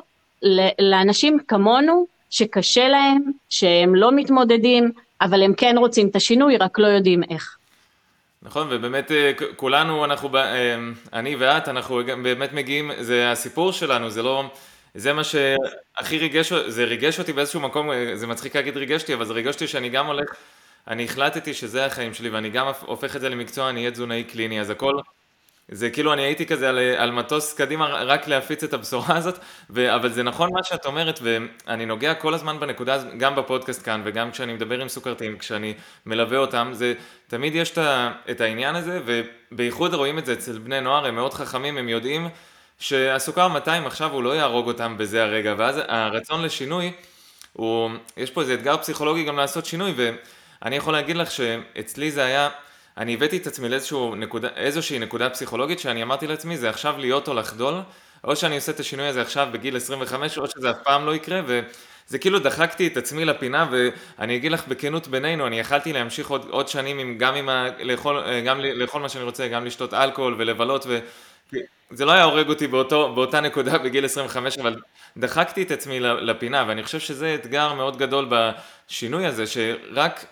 [0.79, 4.91] לאנשים כמונו שקשה להם, שהם לא מתמודדים,
[5.21, 7.57] אבל הם כן רוצים את השינוי, רק לא יודעים איך.
[8.41, 10.75] נכון, ובאמת אה, כולנו, אנחנו, אה,
[11.13, 14.43] אני ואת, אנחנו באמת מגיעים, זה הסיפור שלנו, זה לא...
[14.95, 19.25] זה מה שהכי ריגש, זה ריגש אותי באיזשהו מקום, זה מצחיק להגיד ריגש אותי, אבל
[19.25, 20.29] זה ריגש אותי שאני גם הולך,
[20.87, 24.61] אני החלטתי שזה החיים שלי ואני גם הופך את זה למקצוע, אני אהיה תזונאי קליני,
[24.61, 24.99] אז הכל,
[25.69, 29.95] זה כאילו אני הייתי כזה על, על מטוס קדימה רק להפיץ את הבשורה הזאת, ו,
[29.95, 34.31] אבל זה נכון מה שאת אומרת, ואני נוגע כל הזמן בנקודה, גם בפודקאסט כאן וגם
[34.31, 35.73] כשאני מדבר עם סוכרתיים, כשאני
[36.05, 36.93] מלווה אותם, זה
[37.27, 37.73] תמיד יש
[38.31, 42.29] את העניין הזה, ובייחוד רואים את זה אצל בני נוער, הם מאוד חכמים, הם יודעים
[42.83, 46.91] שהסוכר 200 עכשיו הוא לא יהרוג אותם בזה הרגע, ואז הרצון לשינוי,
[47.53, 52.25] הוא, יש פה איזה אתגר פסיכולוגי גם לעשות שינוי, ואני יכול להגיד לך שאצלי זה
[52.25, 52.49] היה,
[52.97, 57.73] אני הבאתי את עצמי לאיזושהי נקודה פסיכולוגית שאני אמרתי לעצמי, זה עכשיו להיות או לחדול,
[58.23, 61.41] או שאני עושה את השינוי הזה עכשיו בגיל 25, או שזה אף פעם לא יקרה,
[61.45, 66.47] וזה כאילו דחקתי את עצמי לפינה, ואני אגיד לך בכנות בינינו, אני יכלתי להמשיך עוד,
[66.49, 70.35] עוד שנים עם, גם עם ה, לאכול, גם לאכול מה שאני רוצה, גם לשתות אלכוהול
[70.37, 70.99] ולבלות, ו...
[71.91, 74.81] זה לא היה הורג אותי באותו, באותה נקודה בגיל 25, אבל
[75.17, 80.25] דחקתי את עצמי לפינה, ואני חושב שזה אתגר מאוד גדול בשינוי הזה, שרק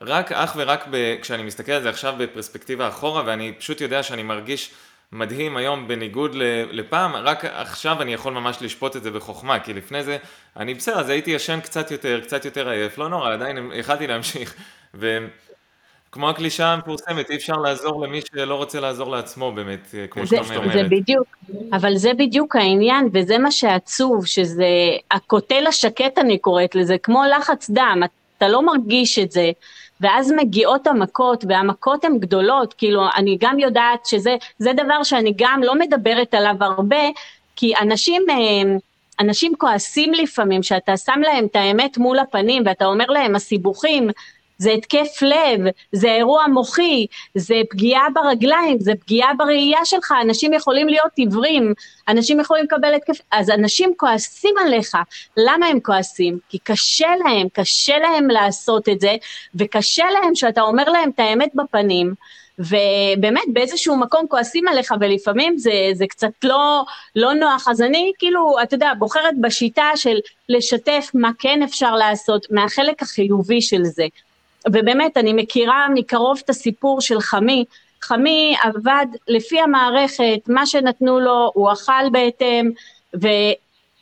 [0.00, 4.22] רק אך ורק ב, כשאני מסתכל על זה עכשיו בפרספקטיבה אחורה, ואני פשוט יודע שאני
[4.22, 4.70] מרגיש
[5.12, 6.30] מדהים היום בניגוד
[6.70, 10.16] לפעם, רק עכשיו אני יכול ממש לשפוט את זה בחוכמה, כי לפני זה,
[10.56, 14.54] אני בסדר, אז הייתי ישן קצת יותר, קצת יותר עייף, לא נורא, עדיין יכלתי להמשיך.
[14.94, 15.18] ו...
[16.16, 20.72] כמו הקלישה המפורסמת, אי אפשר לעזור למי שלא רוצה לעזור לעצמו באמת, כמו שאתה אומרת.
[20.72, 21.26] זה בדיוק,
[21.72, 24.66] אבל זה בדיוק העניין, וזה מה שעצוב, שזה
[25.10, 28.02] הקוטל השקט אני קוראת לזה, כמו לחץ דם,
[28.38, 29.50] אתה לא מרגיש את זה,
[30.00, 35.74] ואז מגיעות המכות, והמכות הן גדולות, כאילו אני גם יודעת שזה דבר שאני גם לא
[35.74, 37.02] מדברת עליו הרבה,
[37.56, 38.22] כי אנשים...
[38.30, 38.76] אה,
[39.20, 44.10] אנשים כועסים לפעמים, שאתה שם להם את האמת מול הפנים ואתה אומר להם הסיבוכים,
[44.58, 45.60] זה התקף לב,
[45.92, 51.74] זה אירוע מוחי, זה פגיעה ברגליים, זה פגיעה בראייה שלך, אנשים יכולים להיות עיוורים,
[52.08, 54.96] אנשים יכולים לקבל התקף, אז אנשים כועסים עליך,
[55.36, 56.38] למה הם כועסים?
[56.48, 59.16] כי קשה להם, קשה להם לעשות את זה,
[59.54, 62.14] וקשה להם שאתה אומר להם את האמת בפנים,
[62.58, 66.84] ובאמת באיזשהו מקום כועסים עליך ולפעמים זה, זה קצת לא,
[67.16, 70.16] לא נוח, אז אני כאילו, אתה יודע, בוחרת בשיטה של
[70.48, 74.06] לשתף מה כן אפשר לעשות מהחלק החיובי של זה.
[74.72, 77.64] ובאמת, אני מכירה מקרוב את הסיפור של חמי.
[78.02, 82.70] חמי עבד לפי המערכת, מה שנתנו לו, הוא אכל בהתאם,
[83.22, 83.28] ו,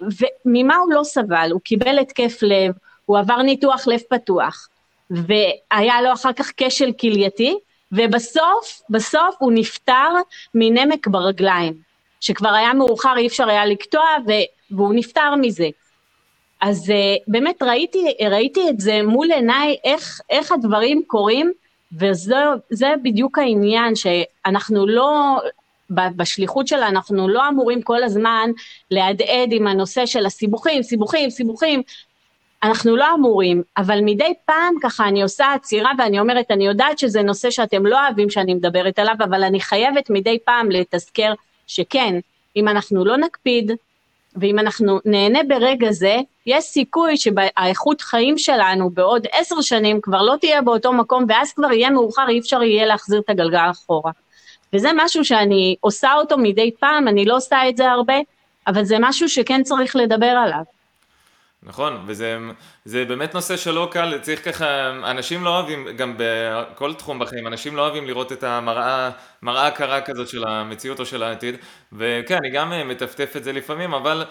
[0.00, 1.48] וממה הוא לא סבל?
[1.53, 2.72] הוא קיבל התקף לב,
[3.07, 4.68] הוא עבר ניתוח לב פתוח,
[5.11, 7.59] והיה לו אחר כך כשל כלייתי,
[7.92, 10.11] ובסוף, בסוף הוא נפטר
[10.55, 11.74] מנמק ברגליים,
[12.20, 14.05] שכבר היה מאוחר, אי אפשר היה לקטוע,
[14.70, 15.68] והוא נפטר מזה.
[16.61, 21.53] אז uh, באמת ראיתי, ראיתי את זה מול עיניי, איך, איך הדברים קורים,
[21.99, 25.40] וזה בדיוק העניין, שאנחנו לא,
[25.90, 28.51] בשליחות שלה אנחנו לא אמורים כל הזמן
[28.90, 31.83] להדהד עם הנושא של הסיבוכים, סיבוכים, סיבוכים,
[32.62, 37.23] אנחנו לא אמורים, אבל מדי פעם ככה אני עושה עצירה ואני אומרת, אני יודעת שזה
[37.23, 41.33] נושא שאתם לא אוהבים שאני מדברת עליו, אבל אני חייבת מדי פעם לתזכר
[41.67, 42.14] שכן,
[42.57, 43.73] אם אנחנו לא נקפיד,
[44.37, 46.16] ואם אנחנו נהנה ברגע זה,
[46.47, 51.73] יש סיכוי שהאיכות חיים שלנו בעוד עשר שנים כבר לא תהיה באותו מקום, ואז כבר
[51.73, 54.12] יהיה מאוחר, אי אפשר יהיה להחזיר את הגלגל אחורה.
[54.73, 58.14] וזה משהו שאני עושה אותו מדי פעם, אני לא עושה את זה הרבה,
[58.66, 60.62] אבל זה משהו שכן צריך לדבר עליו.
[61.66, 67.47] נכון, וזה באמת נושא שלא קל, צריך ככה, אנשים לא אוהבים, גם בכל תחום בחיים,
[67.47, 69.11] אנשים לא אוהבים לראות את המראה,
[69.44, 71.54] מראה קרה כזאת של המציאות או של העתיד,
[71.92, 74.24] וכן, אני גם אה, מטפטף את זה לפעמים, אבל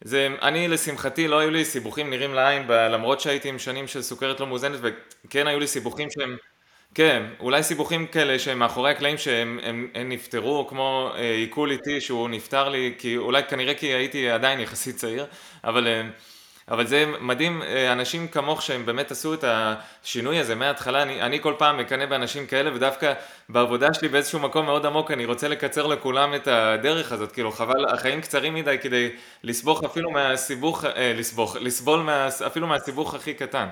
[0.00, 4.40] זה, אני לשמחתי לא היו לי סיבוכים נראים לעין, למרות שהייתי עם שנים של סוכרת
[4.40, 6.36] לא מאוזנת, וכן היו לי סיבוכים שהם,
[6.94, 12.00] כן, אולי סיבוכים כאלה שהם מאחורי הקלעים שהם הם, הם נפטרו, כמו אה, עיכול איתי
[12.00, 15.26] שהוא נפטר לי, כי אולי כנראה כי הייתי עדיין יחסית צעיר,
[15.64, 15.86] אבל...
[15.86, 16.02] אה,
[16.70, 21.42] אבל זה מדהים, אה, אנשים כמוך שהם באמת עשו את השינוי הזה מההתחלה, אני, אני
[21.42, 23.12] כל פעם מקנא באנשים כאלה ודווקא
[23.48, 27.84] בעבודה שלי באיזשהו מקום מאוד עמוק אני רוצה לקצר לכולם את הדרך הזאת, כאילו חבל,
[27.88, 29.08] החיים קצרים מדי כדי
[29.44, 33.66] לסבוך אפילו מהסיבוך, אה, לסבוך, לסבול מה, אפילו מהסיבוך הכי קטן.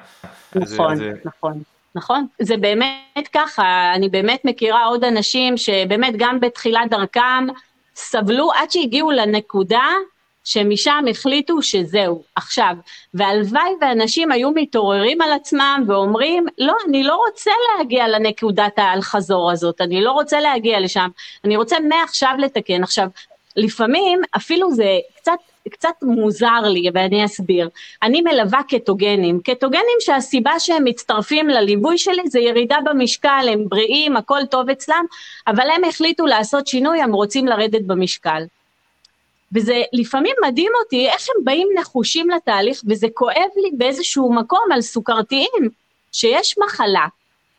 [0.55, 1.63] נכון, זה, נכון.
[1.95, 7.47] נכון, זה באמת ככה, אני באמת מכירה עוד אנשים שבאמת גם בתחילת דרכם
[7.95, 9.89] סבלו עד שהגיעו לנקודה
[10.47, 12.75] שמשם החליטו שזהו, עכשיו.
[13.15, 19.81] והלוואי ואנשים היו מתעוררים על עצמם ואומרים, לא, אני לא רוצה להגיע לנקודת האל-חזור הזאת,
[19.81, 21.09] אני לא רוצה להגיע לשם,
[21.45, 22.83] אני רוצה מעכשיו לתקן.
[22.83, 23.07] עכשיו,
[23.57, 27.69] לפעמים אפילו זה קצת קצת מוזר לי ואני אסביר.
[28.03, 34.41] אני מלווה קטוגנים, קטוגנים שהסיבה שהם מצטרפים לליווי שלי זה ירידה במשקל, הם בריאים, הכל
[34.51, 35.05] טוב אצלם,
[35.47, 38.43] אבל הם החליטו לעשות שינוי, הם רוצים לרדת במשקל.
[39.55, 44.81] וזה לפעמים מדהים אותי איך הם באים נחושים לתהליך, וזה כואב לי באיזשהו מקום על
[44.81, 45.69] סוכרתיים,
[46.13, 47.07] שיש מחלה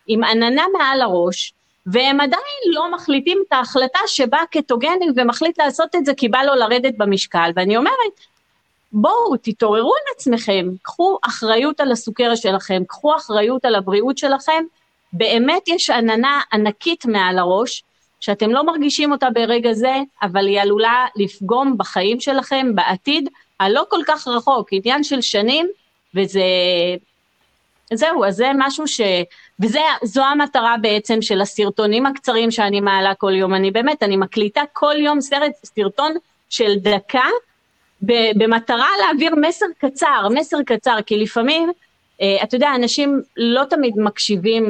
[0.07, 1.53] עם עננה מעל הראש,
[1.85, 6.55] והם עדיין לא מחליטים את ההחלטה שבא קטוגני ומחליט לעשות את זה כי בא לו
[6.55, 8.13] לרדת במשקל, ואני אומרת,
[8.91, 14.63] בואו תתעוררו על עצמכם, קחו אחריות על הסוכרת שלכם, קחו אחריות על הבריאות שלכם,
[15.13, 17.83] באמת יש עננה ענקית מעל הראש,
[18.19, 23.99] שאתם לא מרגישים אותה ברגע זה, אבל היא עלולה לפגום בחיים שלכם בעתיד הלא כל
[24.07, 25.67] כך רחוק, עניין של שנים,
[26.15, 26.41] וזה...
[27.93, 29.01] זהו, אז זה משהו ש...
[29.59, 33.53] וזו המטרה בעצם של הסרטונים הקצרים שאני מעלה כל יום.
[33.53, 36.13] אני באמת, אני מקליטה כל יום סרט, סרטון
[36.49, 37.29] של דקה,
[38.35, 41.71] במטרה להעביר מסר קצר, מסר קצר, כי לפעמים
[42.43, 44.69] אתה יודע, אנשים לא תמיד מקשיבים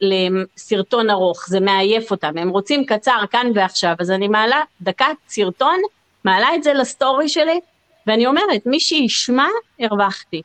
[0.00, 5.78] לסרטון ארוך, זה מעייף אותם, הם רוצים קצר כאן ועכשיו, אז אני מעלה דקת סרטון,
[6.24, 7.60] מעלה את זה לסטורי שלי,
[8.06, 9.46] ואני אומרת, מי שישמע,
[9.80, 10.42] הרווחתי.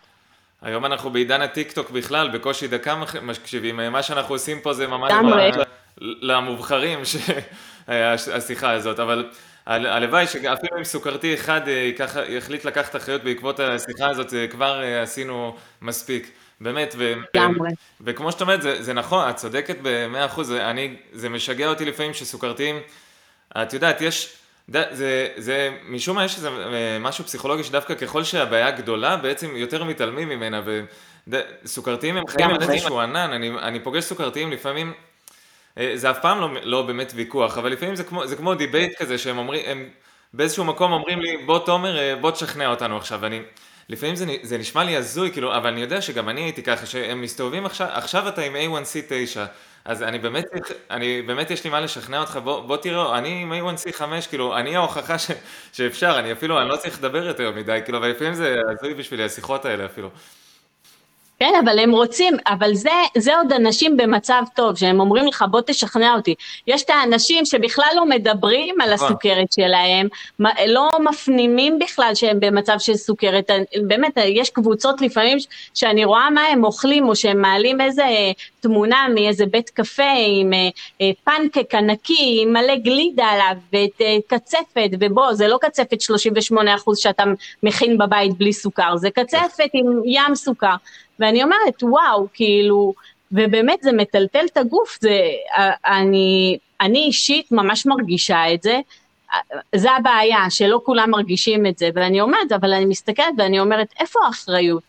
[0.62, 5.12] היום אנחנו בעידן הטיק טוק בכלל, בקושי דקה מקשיבים, מה שאנחנו עושים פה זה ממש
[6.02, 7.00] למובחרים,
[8.28, 9.30] השיחה הזאת, אבל
[9.68, 11.92] הלוואי שאפילו אם סוכרתי אחד אה,
[12.28, 16.32] יחליט לקחת אחריות בעקבות השיחה הזאת, כבר אה, עשינו מספיק.
[16.62, 17.14] באמת, ו-
[18.02, 22.14] וכמו שאת אומרת, זה, זה נכון, את צודקת במאה אחוז, אני, זה משגע אותי לפעמים
[22.14, 22.80] שסוכרתיים,
[23.62, 24.34] את יודעת, יש,
[24.68, 29.84] זה, זה, משום מה יש איזה אה, משהו פסיכולוגי שדווקא ככל שהבעיה גדולה, בעצם יותר
[29.84, 30.62] מתעלמים ממנה,
[31.28, 35.07] וסוכרתיים הם חיים על איזשהו ענן, אני, אני פוגש סוכרתיים לפעמים, אה,
[35.96, 39.18] זה אף פעם לא, לא באמת ויכוח, אבל לפעמים זה כמו, זה כמו debate כזה
[39.18, 39.90] שהם אומרים, הם
[40.34, 43.42] באיזשהו מקום אומרים לי, בוא תומר, אה, בוא תשכנע אותנו עכשיו, ואני,
[43.90, 47.22] לפעמים זה, זה נשמע לי הזוי, כאילו, אבל אני יודע שגם אני הייתי ככה, שהם
[47.22, 49.40] מסתובבים עכשיו, עכשיו אתה עם A1C 9,
[49.86, 50.46] אז אני באמת,
[50.92, 54.76] אני באמת יש לי מה לשכנע אותך, בוא, בוא תראה, אני עם A1C5, כאילו, אני
[54.76, 55.32] ההוכחה ש,
[55.74, 59.24] שאפשר, אני אפילו, אני לא צריך לדבר יותר מדי, כאילו, אבל לפעמים זה הזוי בשבילי,
[59.24, 60.10] השיחות האלה אפילו.
[61.40, 65.62] כן, אבל הם רוצים, אבל זה, זה עוד אנשים במצב טוב, שהם אומרים לך, בוא
[65.66, 66.36] תשכנע אותי.
[66.68, 69.08] יש את האנשים שבכלל לא מדברים על נכון.
[69.08, 70.08] הסוכרת שלהם,
[70.68, 73.52] לא מפנימים בכלל שהם במצב של סוכרת.
[73.88, 75.38] באמת, יש קבוצות לפעמים
[75.74, 78.04] שאני רואה מה הם אוכלים, או שהם מעלים איזה
[78.60, 80.70] תמונה מאיזה בית קפה עם אה,
[81.02, 85.98] אה, פנקק ענקי, עם מלא גלידה עליו, וקצפת, ובוא, זה לא קצפת
[86.52, 86.56] 38%
[86.96, 87.24] שאתה
[87.64, 90.76] מכין בבית בלי סוכר, זה קצפת עם ים סוכר.
[91.20, 92.94] ואני אומרת, וואו, כאילו,
[93.32, 95.20] ובאמת זה מטלטל את הגוף, זה,
[95.86, 98.80] אני, אני אישית ממש מרגישה את זה,
[99.76, 104.20] זה הבעיה, שלא כולם מרגישים את זה, ואני אומרת, אבל אני מסתכלת ואני אומרת, איפה
[104.26, 104.84] האחריות?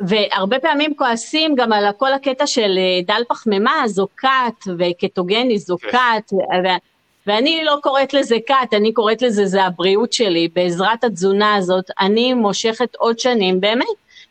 [0.00, 5.76] והרבה פעמים כועסים גם על כל הקטע של אה, דל פחמימה, זו כת, וקטוגני זו
[5.78, 5.88] כן.
[5.90, 6.32] כת,
[7.26, 10.48] ואני לא קוראת לזה כת, אני קוראת לזה, זה הבריאות שלי.
[10.54, 13.86] בעזרת התזונה הזאת, אני מושכת עוד שנים, באמת,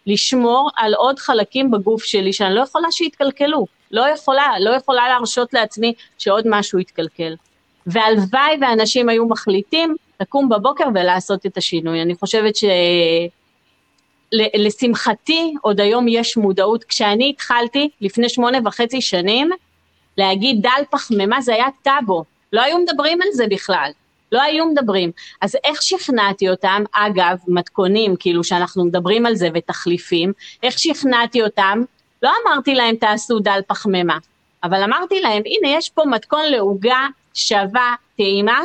[0.08, 3.66] לשמור על עוד חלקים בגוף שלי שאני לא יכולה שיתקלקלו.
[3.92, 7.36] לא יכולה, לא יכולה להרשות לעצמי שעוד משהו יתקלקל.
[7.88, 12.02] והלוואי ואנשים היו מחליטים לקום בבוקר ולעשות את השינוי.
[12.02, 12.64] אני חושבת ש...
[14.32, 16.84] לשמחתי, עוד היום יש מודעות.
[16.84, 19.50] כשאני התחלתי, לפני שמונה וחצי שנים,
[20.18, 23.92] להגיד דל פחמימה זה היה טאבו, לא היו מדברים על זה בכלל.
[24.32, 25.12] לא היו מדברים.
[25.42, 31.84] אז איך שכנעתי אותם, אגב, מתכונים, כאילו שאנחנו מדברים על זה ותחליפים, איך שכנעתי אותם?
[32.24, 34.18] לא אמרתי להם תעשו דל פחמימה,
[34.64, 38.60] אבל אמרתי להם, הנה יש פה מתכון לעוגה שווה, טעימה,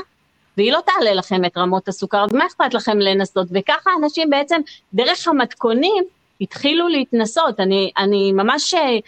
[0.56, 3.46] והיא לא תעלה לכם את רמות הסוכר, אז מה אכפת לכם לנסות?
[3.50, 4.60] וככה אנשים בעצם,
[4.94, 6.04] דרך המתכונים,
[6.40, 7.60] התחילו להתנסות.
[7.60, 8.98] אני, אני ממש, אה,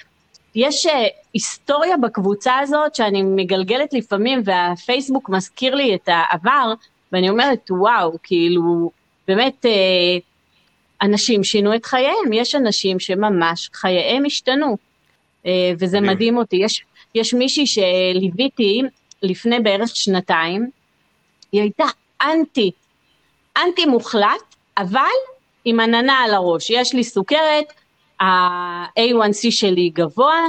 [0.54, 6.74] יש אה, היסטוריה בקבוצה הזאת שאני מגלגלת לפעמים, והפייסבוק מזכיר לי את העבר,
[7.12, 8.90] ואני אומרת, וואו, כאילו,
[9.28, 10.18] באמת, אה,
[11.02, 14.76] אנשים שינו את חייהם, יש אנשים שממש חייהם השתנו,
[15.78, 16.56] וזה מדהים אותי.
[16.56, 18.82] יש, יש מישהי שליוויתי
[19.22, 20.70] לפני בערך שנתיים,
[21.52, 21.84] היא הייתה
[22.22, 22.70] אנטי,
[23.56, 25.00] אנטי מוחלט, אבל
[25.64, 26.70] עם עננה על הראש.
[26.70, 27.72] יש לי סוכרת,
[28.20, 30.40] ה-A1C שלי גבוה,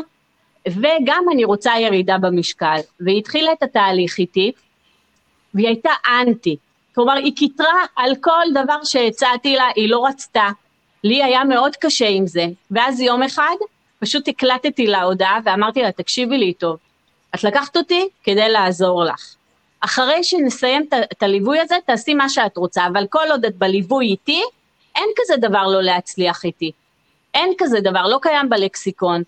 [0.67, 2.77] וגם אני רוצה ירידה במשקל.
[2.99, 4.51] והיא התחילה את התהליך איתי,
[5.53, 6.55] והיא הייתה אנטי.
[6.95, 10.49] כלומר, היא קיטרה על כל דבר שהצעתי לה, היא לא רצתה.
[11.03, 12.45] לי היה מאוד קשה עם זה.
[12.71, 13.55] ואז יום אחד,
[13.99, 16.77] פשוט הקלטתי לה הודעה ואמרתי לה, תקשיבי לי טוב,
[17.35, 19.35] את לקחת אותי כדי לעזור לך.
[19.79, 24.41] אחרי שנסיים את הליווי הזה, תעשי מה שאת רוצה, אבל כל עוד את בליווי איתי,
[24.95, 26.71] אין כזה דבר לא להצליח איתי.
[27.33, 29.23] אין כזה דבר, לא קיים בלקסיקון.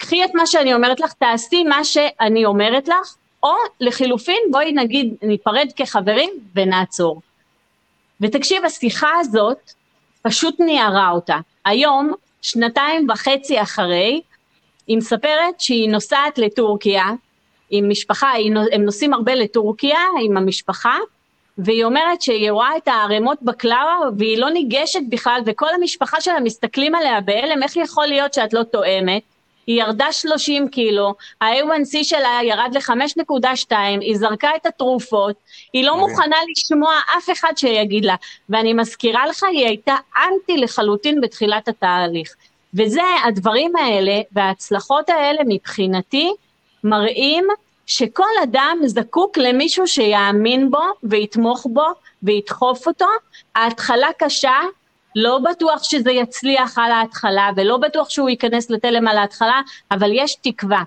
[0.00, 5.14] קחי את מה שאני אומרת לך, תעשי מה שאני אומרת לך, או לחילופין, בואי נגיד
[5.22, 7.20] ניפרד כחברים ונעצור.
[8.20, 9.72] ותקשיב, השיחה הזאת
[10.22, 11.36] פשוט ניערה אותה.
[11.64, 14.20] היום, שנתיים וחצי אחרי,
[14.86, 17.04] היא מספרת שהיא נוסעת לטורקיה,
[17.70, 18.32] עם משפחה,
[18.72, 20.96] הם נוסעים הרבה לטורקיה עם המשפחה,
[21.58, 26.94] והיא אומרת שהיא רואה את הערימות בקלאווה והיא לא ניגשת בכלל, וכל המשפחה שלה מסתכלים
[26.94, 29.22] עליה בהלם, איך יכול להיות שאת לא תואמת?
[29.70, 35.36] היא ירדה 30 קילו, ה-A1C שלה ירד ל-5.2, היא זרקה את התרופות,
[35.72, 38.14] היא לא מוכנה לשמוע אף אחד שיגיד לה,
[38.48, 42.34] ואני מזכירה לך, היא הייתה אנטי לחלוטין בתחילת התהליך.
[42.74, 46.32] וזה, הדברים האלה וההצלחות האלה מבחינתי,
[46.84, 47.44] מראים
[47.86, 51.86] שכל אדם זקוק למישהו שיאמין בו ויתמוך בו
[52.22, 53.06] וידחוף אותו.
[53.54, 54.56] ההתחלה קשה,
[55.16, 60.36] לא בטוח שזה יצליח על ההתחלה ולא בטוח שהוא ייכנס לתלם על ההתחלה, אבל יש
[60.42, 60.82] תקווה.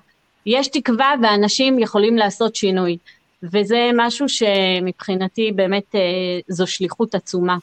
[0.46, 2.98] יש תקווה ואנשים יכולים לעשות שינוי.
[3.44, 6.00] וזה משהו שמבחינתי באמת אה,
[6.48, 7.58] זו שליחות עצומה.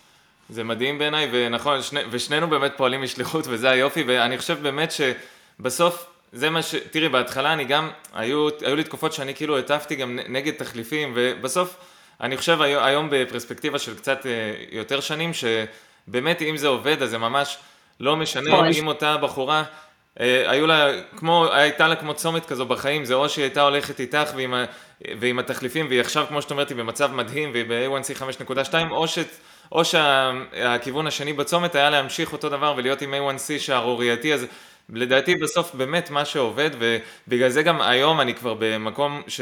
[0.48, 6.06] זה מדהים בעיניי, ונכון, שני, ושנינו באמת פועלים משליחות וזה היופי, ואני חושב באמת שבסוף
[6.32, 6.74] זה מה ש...
[6.74, 11.76] תראי, בהתחלה אני גם, היו, היו לי תקופות שאני כאילו הטפתי גם נגד תחליפים, ובסוף,
[12.20, 14.30] אני חושב היום בפרספקטיבה של קצת אה,
[14.72, 15.30] יותר שנים,
[16.08, 17.58] שבאמת אם זה עובד, אז זה ממש
[18.00, 18.68] לא משנה נכון.
[18.78, 19.64] אם אותה בחורה,
[20.20, 24.00] אה, היו לה, כמו, הייתה לה כמו צומת כזו בחיים, זה או שהיא הייתה הולכת
[24.00, 24.54] איתך ועם,
[25.20, 29.18] ועם התחליפים, והיא עכשיו, כמו שאת אומרת, היא במצב מדהים, והיא ב-A1C 5.2, או ש...
[29.72, 34.46] או שהכיוון השני בצומת היה להמשיך אותו דבר ולהיות עם A1C שערורייתי, אז
[34.88, 39.40] לדעתי בסוף באמת מה שעובד, ובגלל זה גם היום אני כבר במקום ש...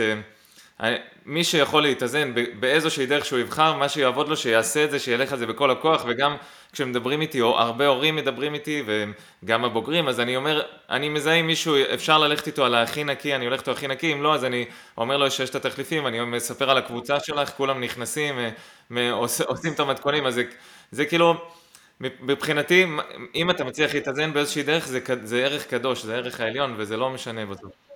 [1.27, 5.39] מי שיכול להתאזן באיזושהי דרך שהוא יבחר, מה שיעבוד לו, שיעשה את זה, שילך על
[5.39, 6.37] זה בכל הכוח, וגם
[6.73, 8.83] כשמדברים איתי, או הרבה הורים מדברים איתי,
[9.45, 13.35] וגם הבוגרים, אז אני אומר, אני מזהה עם מישהו, אפשר ללכת איתו על הכי נקי,
[13.35, 14.65] אני הולך איתו הכי נקי, אם לא, אז אני
[14.99, 18.39] אומר לו שיש את התחליפים, אני מספר על הקבוצה שלך, כולם נכנסים,
[19.47, 20.43] עושים את המתכונים, אז זה,
[20.91, 21.35] זה כאילו...
[22.01, 22.87] מבחינתי,
[23.35, 27.11] אם אתה מצליח להתאזן באיזושהי דרך, זה, זה ערך קדוש, זה ערך העליון, וזה לא
[27.11, 27.88] משנה בסוף.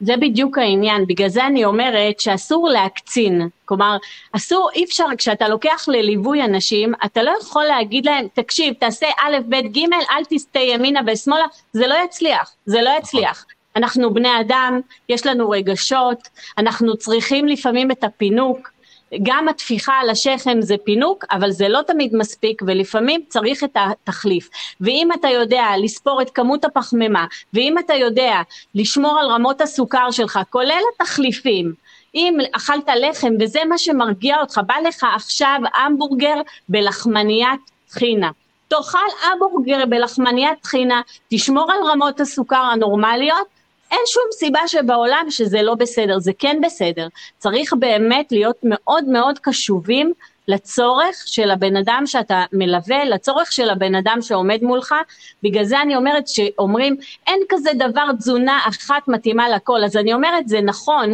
[0.00, 3.96] זה בדיוק העניין, בגלל זה אני אומרת שאסור להקצין, כלומר,
[4.32, 9.36] אסור, אי אפשר, כשאתה לוקח לליווי אנשים, אתה לא יכול להגיד להם, תקשיב, תעשה א',
[9.48, 13.44] ב', ג', אל תסטה ימינה ושמאלה, זה לא יצליח, זה לא יצליח.
[13.76, 18.73] אנחנו בני אדם, יש לנו רגשות, אנחנו צריכים לפעמים את הפינוק,
[19.22, 24.48] גם הטפיחה על השכם זה פינוק, אבל זה לא תמיד מספיק, ולפעמים צריך את התחליף.
[24.80, 28.40] ואם אתה יודע לספור את כמות הפחמימה, ואם אתה יודע
[28.74, 31.72] לשמור על רמות הסוכר שלך, כולל התחליפים,
[32.14, 38.30] אם אכלת לחם וזה מה שמרגיע אותך, בא לך עכשיו המבורגר בלחמניית טחינה.
[38.68, 41.00] תאכל המבורגר בלחמניית טחינה,
[41.30, 43.46] תשמור על רמות הסוכר הנורמליות,
[43.90, 47.08] אין שום סיבה שבעולם שזה לא בסדר, זה כן בסדר.
[47.38, 50.12] צריך באמת להיות מאוד מאוד קשובים
[50.48, 54.94] לצורך של הבן אדם שאתה מלווה, לצורך של הבן אדם שעומד מולך,
[55.42, 60.48] בגלל זה אני אומרת שאומרים אין כזה דבר תזונה אחת מתאימה לכל, אז אני אומרת
[60.48, 61.12] זה נכון,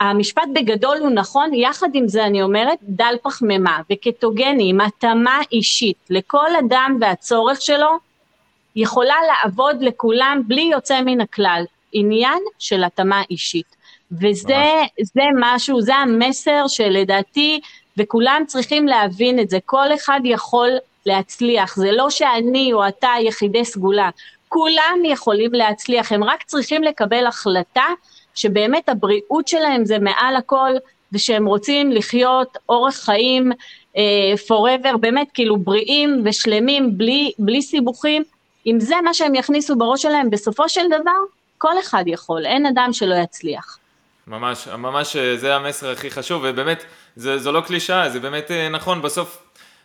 [0.00, 5.96] המשפט בגדול הוא נכון, יחד עם זה אני אומרת דל פחמימה וקטוגני עם התאמה אישית
[6.10, 7.98] לכל אדם והצורך שלו,
[8.76, 11.64] יכולה לעבוד לכולם בלי יוצא מן הכלל.
[11.94, 13.76] עניין של התאמה אישית.
[14.12, 14.64] וזה
[15.02, 17.60] זה משהו, זה המסר שלדעתי,
[17.96, 20.70] וכולם צריכים להבין את זה, כל אחד יכול
[21.06, 24.10] להצליח, זה לא שאני או אתה יחידי סגולה,
[24.48, 27.86] כולם יכולים להצליח, הם רק צריכים לקבל החלטה
[28.34, 30.70] שבאמת הבריאות שלהם זה מעל הכל,
[31.12, 33.98] ושהם רוצים לחיות אורח חיים uh,
[34.48, 38.22] forever, באמת כאילו בריאים ושלמים, בלי, בלי סיבוכים,
[38.66, 41.20] אם זה מה שהם יכניסו בראש שלהם, בסופו של דבר,
[41.64, 43.78] כל אחד יכול, אין אדם שלא יצליח.
[44.26, 46.84] ממש, ממש אה, זה המסר הכי חשוב, ובאמת,
[47.16, 49.42] זה, זו לא קלישאה, זה באמת אה, נכון, בסוף,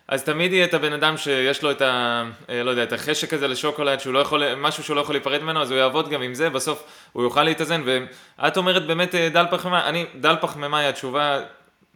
[0.07, 2.23] אז תמיד יהיה את הבן אדם שיש לו את ה...
[2.49, 5.41] אה, לא יודע, את החשק הזה לשוקולד, שהוא לא יכול, משהו שהוא לא יכול להיפרד
[5.41, 9.45] ממנו, אז הוא יעבוד גם עם זה, בסוף הוא יוכל להתאזן, ואת אומרת באמת דל
[9.51, 11.39] פחמימה, אני, דל פחמימה היא התשובה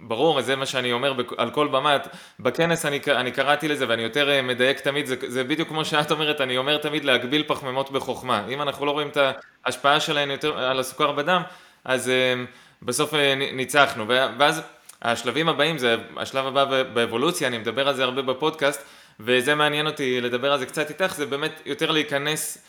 [0.07, 1.97] ברור, זה מה שאני אומר על כל במה,
[2.39, 6.11] בכנס אני, אני קראתי לזה ואני יותר אה, מדייק תמיד, זה, זה בדיוק כמו שאת
[6.11, 8.43] אומרת, אני אומר תמיד להגביל פחמימות בחוכמה.
[8.49, 9.17] אם אנחנו לא רואים את
[9.65, 11.41] ההשפעה שלהן יותר על הסוכר בדם,
[11.85, 13.17] אז uh, בסוף uh,
[13.53, 14.07] ניצחנו.
[14.07, 14.61] ואז
[15.01, 18.83] השלבים הבאים, זה השלב הבא באבולוציה, אני מדבר על זה הרבה בפודקאסט,
[19.19, 22.67] וזה מעניין אותי לדבר על זה קצת איתך, זה באמת יותר להיכנס,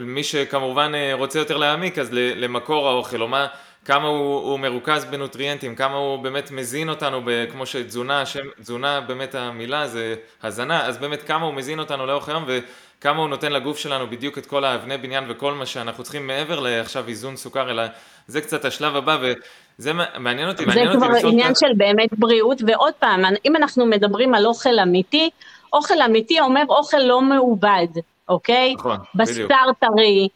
[0.00, 3.46] מי שכמובן רוצה יותר להעמיק, אז למקור האוכל, או מה...
[3.84, 9.00] כמה הוא, הוא מרוכז בנוטריאנטים, כמה הוא באמת מזין אותנו, ב, כמו שתזונה, שם, תזונה
[9.00, 13.52] באמת המילה זה הזנה, אז באמת כמה הוא מזין אותנו לאורך היום וכמה הוא נותן
[13.52, 17.70] לגוף שלנו בדיוק את כל האבני בניין וכל מה שאנחנו צריכים מעבר לעכשיו איזון סוכר,
[17.70, 17.82] אלא
[18.26, 20.98] זה קצת השלב הבא וזה מעניין אותי, מעניין אותי.
[21.00, 25.30] זה כבר עניין של באמת בריאות, ועוד פעם, אם אנחנו מדברים על אוכל אמיתי,
[25.72, 27.86] אוכל אמיתי אומר אוכל לא מעובד,
[28.28, 28.74] אוקיי?
[28.74, 29.50] נכון, בדיוק.
[29.50, 30.28] בשר טרי.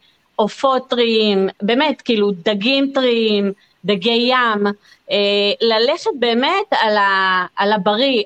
[0.43, 3.53] עופות טריים, באמת, כאילו דגים טריים,
[3.85, 4.67] דגי ים,
[5.11, 8.23] אה, ללכת באמת על, ה, על הבריא,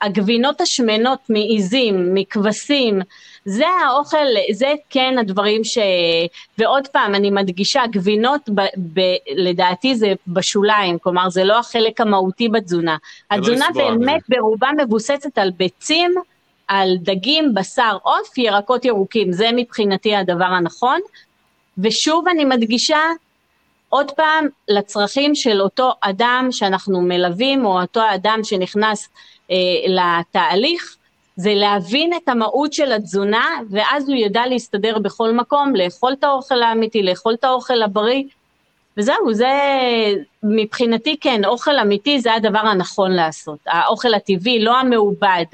[0.00, 3.00] הגבינות השמנות מעיזים, מכבשים,
[3.44, 5.78] זה האוכל, זה כן הדברים ש...
[6.58, 8.60] ועוד פעם, אני מדגישה, גבינות ב,
[8.92, 9.00] ב,
[9.36, 12.96] לדעתי זה בשוליים, כלומר זה לא החלק המהותי בתזונה.
[13.30, 16.14] לא התזונה לא באמת ברובה מבוססת על ביצים,
[16.68, 21.00] על דגים, בשר, עוף, ירקות ירוקים, זה מבחינתי הדבר הנכון.
[21.78, 23.00] ושוב אני מדגישה
[23.88, 29.08] עוד פעם לצרכים של אותו אדם שאנחנו מלווים או אותו אדם שנכנס
[29.50, 29.56] אה,
[29.88, 30.96] לתהליך
[31.36, 36.62] זה להבין את המהות של התזונה ואז הוא ידע להסתדר בכל מקום, לאכול את האוכל
[36.62, 38.24] האמיתי, לאכול את האוכל הבריא.
[38.96, 39.48] וזהו, זה
[40.42, 45.44] מבחינתי כן, אוכל אמיתי זה הדבר הנכון לעשות, האוכל הטבעי, לא המעובד,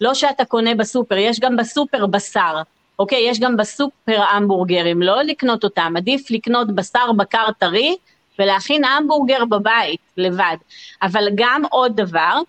[0.00, 2.62] לא שאתה קונה בסופר, יש גם בסופר בשר,
[2.98, 7.96] אוקיי, יש גם בסופר המבורגרים, לא לקנות אותם, עדיף לקנות בשר בקר טרי
[8.38, 10.56] ולהכין המבורגר בבית לבד.
[11.02, 12.40] אבל גם עוד דבר,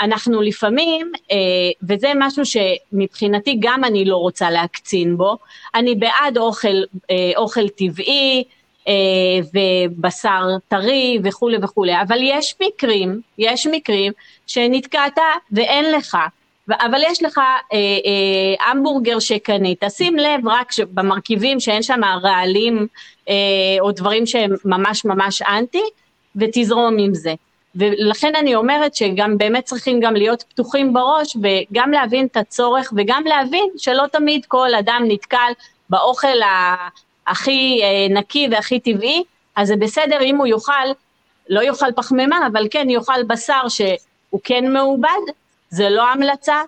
[0.00, 1.36] אנחנו לפעמים, אה,
[1.82, 5.36] וזה משהו שמבחינתי גם אני לא רוצה להקצין בו,
[5.74, 8.44] אני בעד אוכל, אה, אוכל טבעי
[8.88, 8.92] אה,
[9.54, 14.12] ובשר טרי וכולי וכולי, אבל יש מקרים, יש מקרים
[14.46, 15.18] שנתקעת
[15.52, 16.16] ואין לך
[16.70, 22.86] אבל יש לך אה, אה, המבורגר שקנית, שים לב רק במרכיבים שאין שם רעלים
[23.28, 23.34] אה,
[23.80, 25.82] או דברים שהם ממש ממש אנטי,
[26.36, 27.34] ותזרום עם זה.
[27.74, 33.22] ולכן אני אומרת שגם באמת צריכים גם להיות פתוחים בראש וגם להבין את הצורך וגם
[33.26, 35.52] להבין שלא תמיד כל אדם נתקל
[35.90, 36.38] באוכל
[37.26, 39.22] הכי אה, נקי והכי טבעי,
[39.56, 40.72] אז זה בסדר אם הוא יאכל,
[41.48, 45.20] לא יאכל פחמימה, אבל כן יאכל בשר שהוא כן מעובד,
[45.70, 46.62] זה לא המלצה,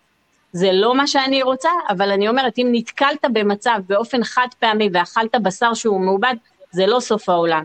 [0.53, 5.35] זה לא מה שאני רוצה, אבל אני אומרת, אם נתקלת במצב באופן חד פעמי ואכלת
[5.43, 6.35] בשר שהוא מעובד,
[6.73, 7.65] זה לא סוף העולם.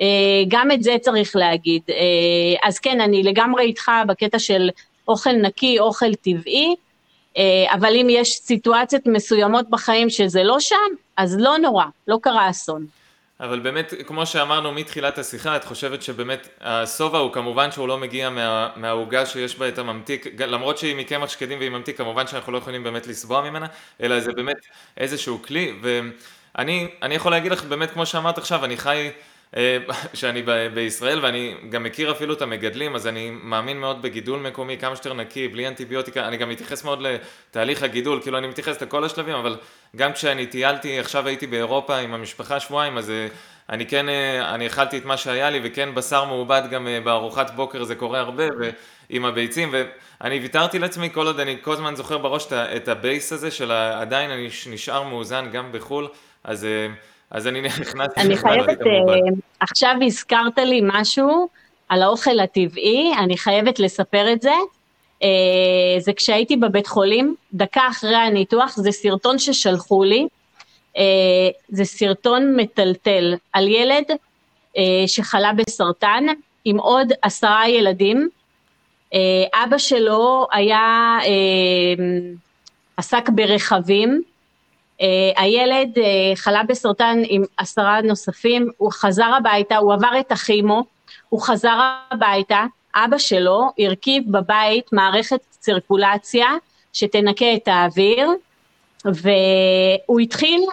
[0.00, 0.06] אה,
[0.48, 1.82] גם את זה צריך להגיד.
[1.90, 4.70] אה, אז כן, אני לגמרי איתך בקטע של
[5.08, 6.74] אוכל נקי, אוכל טבעי,
[7.36, 10.76] אה, אבל אם יש סיטואציות מסוימות בחיים שזה לא שם,
[11.16, 12.86] אז לא נורא, לא קרה אסון.
[13.40, 18.30] אבל באמת, כמו שאמרנו מתחילת השיחה, את חושבת שבאמת השובע הוא כמובן שהוא לא מגיע
[18.30, 22.58] מה, מהעוגה שיש בה את הממתיק, למרות שהיא מקמח שקדים והיא ממתיק, כמובן שאנחנו לא
[22.58, 23.66] יכולים באמת לסבוע ממנה,
[24.02, 24.66] אלא זה באמת
[24.96, 29.10] איזשהו כלי, ואני יכול להגיד לך באמת, כמו שאמרת עכשיו, אני חי...
[29.56, 29.78] אה,
[30.14, 30.42] שאני
[30.74, 35.14] בישראל ואני גם מכיר אפילו את המגדלים אז אני מאמין מאוד בגידול מקומי כמה שיותר
[35.14, 36.28] נקי בלי אנטיביוטיקה.
[36.28, 39.56] אני גם מתייחס מאוד לתהליך הגידול כאילו אני מתייחס לכל השלבים אבל
[39.96, 43.26] גם כשאני טיילתי עכשיו הייתי באירופה עם המשפחה שבועיים אז אה,
[43.68, 47.84] אני כן אה, אני אכלתי את מה שהיה לי וכן בשר מעובד גם בארוחת בוקר
[47.84, 48.44] זה קורה הרבה
[49.10, 53.50] ועם הביצים ואני ויתרתי לעצמי כל עוד אני כל הזמן זוכר בראש את הבייס הזה
[53.50, 56.08] של עדיין אני נשאר מאוזן גם בחו"ל
[56.44, 56.66] אז
[57.30, 58.20] אז אני נכנסתי...
[58.20, 58.94] אני חייבת, אה,
[59.60, 61.48] עכשיו הזכרת לי משהו
[61.88, 64.52] על האוכל הטבעי, אני חייבת לספר את זה.
[65.22, 65.28] אה,
[65.98, 70.26] זה כשהייתי בבית חולים, דקה אחרי הניתוח, זה סרטון ששלחו לי.
[70.96, 71.02] אה,
[71.68, 74.04] זה סרטון מטלטל על ילד
[75.06, 76.24] שחלה בסרטן
[76.64, 78.28] עם עוד עשרה ילדים.
[79.54, 81.18] אבא שלו היה,
[82.96, 84.22] עסק ברכבים,
[85.36, 86.00] הילד uh,
[86.36, 90.84] חלה בסרטן עם עשרה נוספים, הוא חזר הביתה, הוא עבר את הכימו,
[91.28, 91.78] הוא חזר
[92.10, 96.48] הביתה, אבא שלו הרכיב בבית מערכת צירקולציה
[96.92, 98.30] שתנקה את האוויר,
[99.04, 100.64] והוא התחיל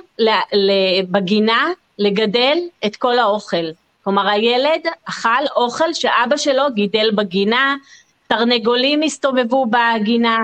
[1.11, 1.67] בגינה
[1.99, 3.65] לגדל את כל האוכל.
[4.03, 7.75] כלומר הילד אכל אוכל שאבא שלו גידל בגינה,
[8.28, 10.38] תרנגולים הסתובבו בגינה.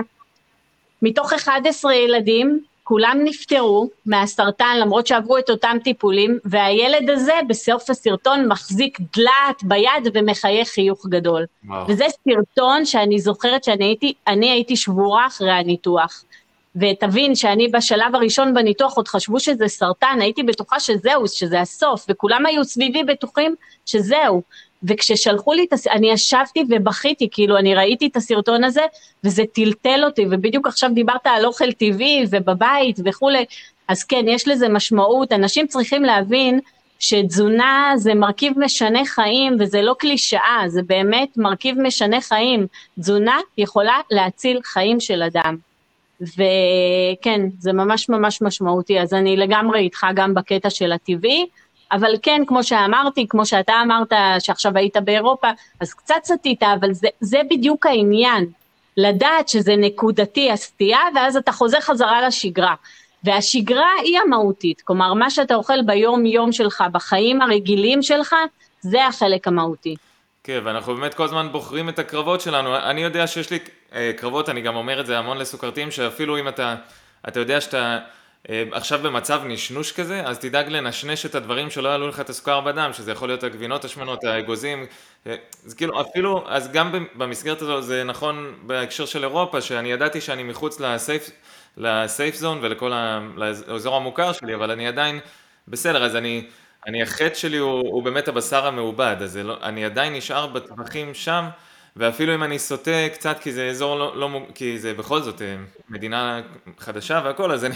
[1.02, 8.48] מתוך 11 ילדים, כולם נפטרו מהסרטן למרות שעברו את אותם טיפולים, והילד הזה בסוף הסרטון
[8.48, 11.46] מחזיק דלעת ביד ומחייך חיוך גדול.
[11.64, 11.84] וואו.
[11.88, 16.24] וזה סרטון שאני זוכרת שאני הייתי, אני הייתי שבורה אחרי הניתוח.
[16.76, 22.46] ותבין שאני בשלב הראשון בניתוח עוד חשבו שזה סרטן, הייתי בטוחה שזהו, שזה הסוף, וכולם
[22.46, 23.54] היו סביבי בטוחים
[23.86, 24.42] שזהו.
[24.88, 25.86] וכששלחו לי את הס...
[25.86, 28.82] אני ישבתי ובכיתי, כאילו, אני ראיתי את הסרטון הזה,
[29.24, 33.44] וזה טלטל אותי, ובדיוק עכשיו דיברת על אוכל טבעי ובבית וכולי,
[33.88, 36.60] אז כן, יש לזה משמעות, אנשים צריכים להבין
[36.98, 42.66] שתזונה זה מרכיב משנה חיים, וזה לא קלישאה, זה באמת מרכיב משנה חיים.
[43.00, 45.56] תזונה יכולה להציל חיים של אדם.
[46.20, 51.46] וכן, זה ממש ממש משמעותי, אז אני לגמרי איתך גם בקטע של הטבעי.
[51.92, 55.48] אבל כן, כמו שאמרתי, כמו שאתה אמרת, שעכשיו היית באירופה,
[55.80, 58.46] אז קצת סטית, אבל זה, זה בדיוק העניין,
[58.96, 62.74] לדעת שזה נקודתי הסטייה, ואז אתה חוזר חזרה לשגרה.
[63.24, 68.34] והשגרה היא המהותית, כלומר, מה שאתה אוכל ביום-יום שלך, בחיים הרגילים שלך,
[68.80, 69.96] זה החלק המהותי.
[70.44, 72.76] כן, ואנחנו באמת כל הזמן בוחרים את הקרבות שלנו.
[72.76, 73.58] אני יודע שיש לי
[73.94, 76.74] אה, קרבות, אני גם אומר את זה המון לסוכרתיים, שאפילו אם אתה,
[77.28, 77.98] אתה יודע שאתה...
[78.50, 82.60] אה, עכשיו במצב נשנוש כזה, אז תדאג לנשנש את הדברים שלא יעלו לך את הסוכר
[82.60, 84.86] בדם, שזה יכול להיות הגבינות השמנות, האגוזים,
[85.26, 85.34] אה,
[85.64, 90.42] זה כאילו אפילו, אז גם במסגרת הזו זה נכון בהקשר של אירופה, שאני ידעתי שאני
[90.42, 91.30] מחוץ לסייף,
[91.76, 93.20] לסייף זון ולכל ה...
[93.36, 95.20] לאזור המוכר שלי, אבל אני עדיין
[95.68, 96.46] בסדר, אז אני,
[96.86, 101.44] אני החטא שלי הוא, הוא באמת הבשר המעובד, אז לא, אני עדיין נשאר בטווחים שם.
[101.96, 105.56] ואפילו אם אני סוטה קצת כי זה אזור לא, לא כי זה בכל זאת אה,
[105.88, 106.40] מדינה
[106.78, 107.74] חדשה והכל, אז אני,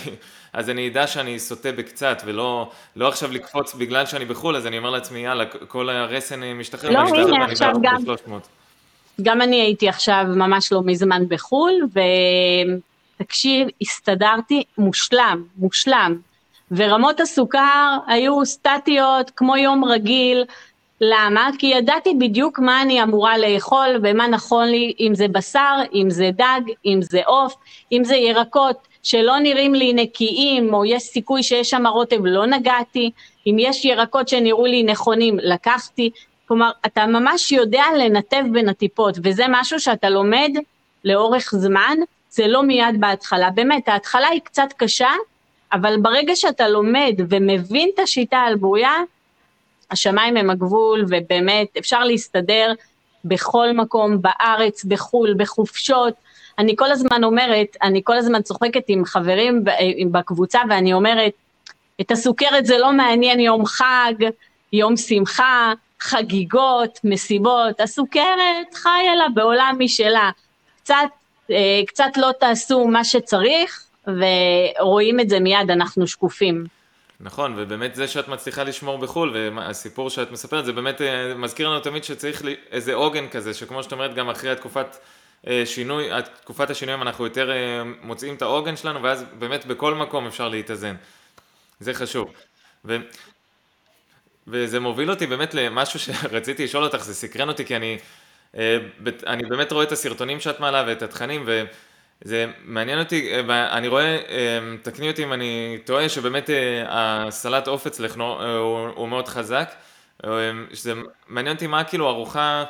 [0.52, 4.78] אז אני אדע שאני סוטה בקצת ולא לא עכשיו לקפוץ בגלל שאני בחו"ל, אז אני
[4.78, 8.02] אומר לעצמי יאללה, כל הרסן אה, משתחרר, לא, הנה עכשיו גם,
[9.22, 11.72] גם אני הייתי עכשיו ממש לא מזמן בחו"ל,
[13.20, 16.18] ותקשיב, הסתדרתי מושלם, מושלם.
[16.70, 20.44] ורמות הסוכר היו סטטיות כמו יום רגיל,
[21.00, 21.50] למה?
[21.58, 26.30] כי ידעתי בדיוק מה אני אמורה לאכול ומה נכון לי, אם זה בשר, אם זה
[26.32, 27.54] דג, אם זה עוף,
[27.92, 33.10] אם זה ירקות שלא נראים לי נקיים או יש סיכוי שיש שם רוטב, לא נגעתי,
[33.46, 36.10] אם יש ירקות שנראו לי נכונים, לקחתי.
[36.48, 40.50] כלומר, אתה ממש יודע לנתב בין הטיפות, וזה משהו שאתה לומד
[41.04, 41.96] לאורך זמן,
[42.30, 43.50] זה לא מיד בהתחלה.
[43.50, 45.10] באמת, ההתחלה היא קצת קשה,
[45.72, 48.92] אבל ברגע שאתה לומד ומבין את השיטה על בוריה,
[49.90, 52.72] השמיים הם הגבול, ובאמת אפשר להסתדר
[53.24, 56.14] בכל מקום, בארץ, בחו"ל, בחופשות.
[56.58, 59.64] אני כל הזמן אומרת, אני כל הזמן צוחקת עם חברים
[60.12, 61.32] בקבוצה, ואני אומרת,
[62.00, 64.14] את הסוכרת זה לא מעניין יום חג,
[64.72, 70.30] יום שמחה, חגיגות, מסיבות, הסוכרת חיה לה בעולם משלה.
[70.82, 70.94] קצת,
[71.50, 76.77] אה, קצת לא תעשו מה שצריך, ורואים את זה מיד, אנחנו שקופים.
[77.20, 81.80] נכון, ובאמת זה שאת מצליחה לשמור בחו"ל, והסיפור שאת מספרת, זה באמת אה, מזכיר לנו
[81.80, 84.96] תמיד שצריך איזה עוגן כזה, שכמו שאת אומרת, גם אחרי התקופת
[85.46, 86.08] אה, שינוי,
[86.40, 90.96] תקופת השינויים אנחנו יותר אה, מוצאים את העוגן שלנו, ואז באמת בכל מקום אפשר להתאזן.
[91.80, 92.32] זה חשוב.
[92.84, 92.96] ו...
[94.46, 97.98] וזה מוביל אותי באמת למשהו שרציתי לשאול אותך, זה סקרן אותי כי אני,
[99.26, 101.42] אני באמת רואה את הסרטונים שאת מעלה ואת התכנים
[102.22, 104.18] וזה מעניין אותי, ואני רואה,
[104.82, 106.50] תקני אותי אם אני טועה, שבאמת
[106.88, 109.74] הסלט עוף אצלך הוא, הוא מאוד חזק,
[110.72, 110.92] שזה
[111.28, 112.64] מעניין אותי מה כאילו ארוחה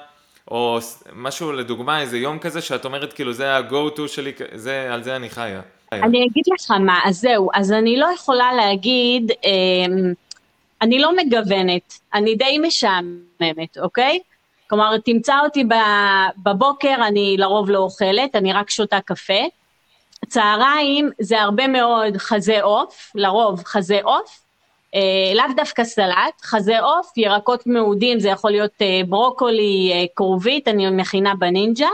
[0.51, 0.78] או
[1.12, 5.16] משהו לדוגמה, איזה יום כזה שאת אומרת כאילו זה ה-go to שלי, זה, על זה
[5.16, 5.61] אני חיה.
[5.92, 10.11] אני אגיד לך מה, אז זהו, אז אני לא יכולה להגיד, אה,
[10.82, 14.18] אני לא מגוונת, אני די משעממת, אוקיי?
[14.69, 15.64] כלומר, תמצא אותי
[16.43, 19.43] בבוקר, אני לרוב לא אוכלת, אני רק שותה קפה.
[20.29, 24.41] צהריים זה הרבה מאוד חזה עוף, לרוב חזה עוף,
[24.95, 30.69] אה, לאו דווקא סלט, חזה עוף, ירקות מעודים, זה יכול להיות אה, ברוקולי, אה, כרובית,
[30.69, 31.89] אני מכינה בנינג'ה,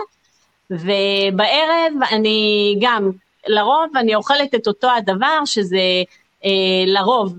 [0.71, 3.11] ובערב אני גם,
[3.47, 6.03] לרוב אני אוכלת את אותו הדבר, שזה
[6.45, 6.51] אה,
[6.87, 7.39] לרוב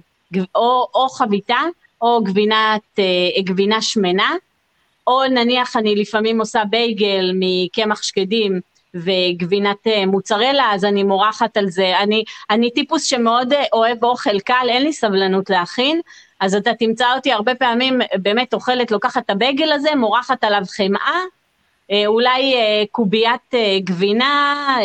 [0.56, 1.62] או, או חביתה,
[2.02, 4.32] או גבינת, אה, גבינה שמנה,
[5.08, 8.60] או נניח אני לפעמים עושה בייגל מקמח שקדים,
[8.95, 11.99] וגבינת אה, מוצרלה, אז אני מורחת על זה.
[11.99, 16.01] אני, אני טיפוס שמאוד אה, אוהב אוכל קל, אין לי סבלנות להכין,
[16.39, 21.22] אז אתה תמצא אותי הרבה פעמים באמת אוכלת, לוקחת את הבייגל הזה, מורחת עליו חמאה,
[21.91, 22.56] אה, אולי
[22.91, 24.78] קוביית גבינה,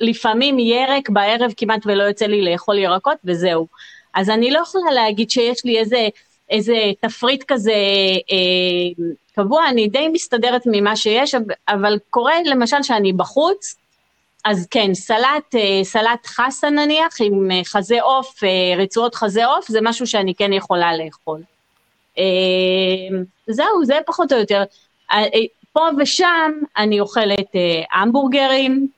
[0.00, 3.66] לפעמים ירק, בערב כמעט ולא יוצא לי לאכול ירקות וזהו.
[4.14, 6.08] אז אני לא יכולה להגיד שיש לי איזה,
[6.52, 7.72] איזה תפריט כזה
[8.32, 11.34] אה, קבוע, אני די מסתדרת ממה שיש,
[11.68, 13.76] אבל קורה למשל שאני בחוץ,
[14.44, 19.68] אז כן, סלט, אה, סלט חסה נניח, עם אה, חזה עוף, אה, רצועות חזה עוף,
[19.68, 21.40] זה משהו שאני כן יכולה לאכול.
[23.46, 24.62] זהו, זה פחות או יותר.
[25.72, 27.50] פה ושם אני אוכלת
[27.92, 28.88] המבורגרים,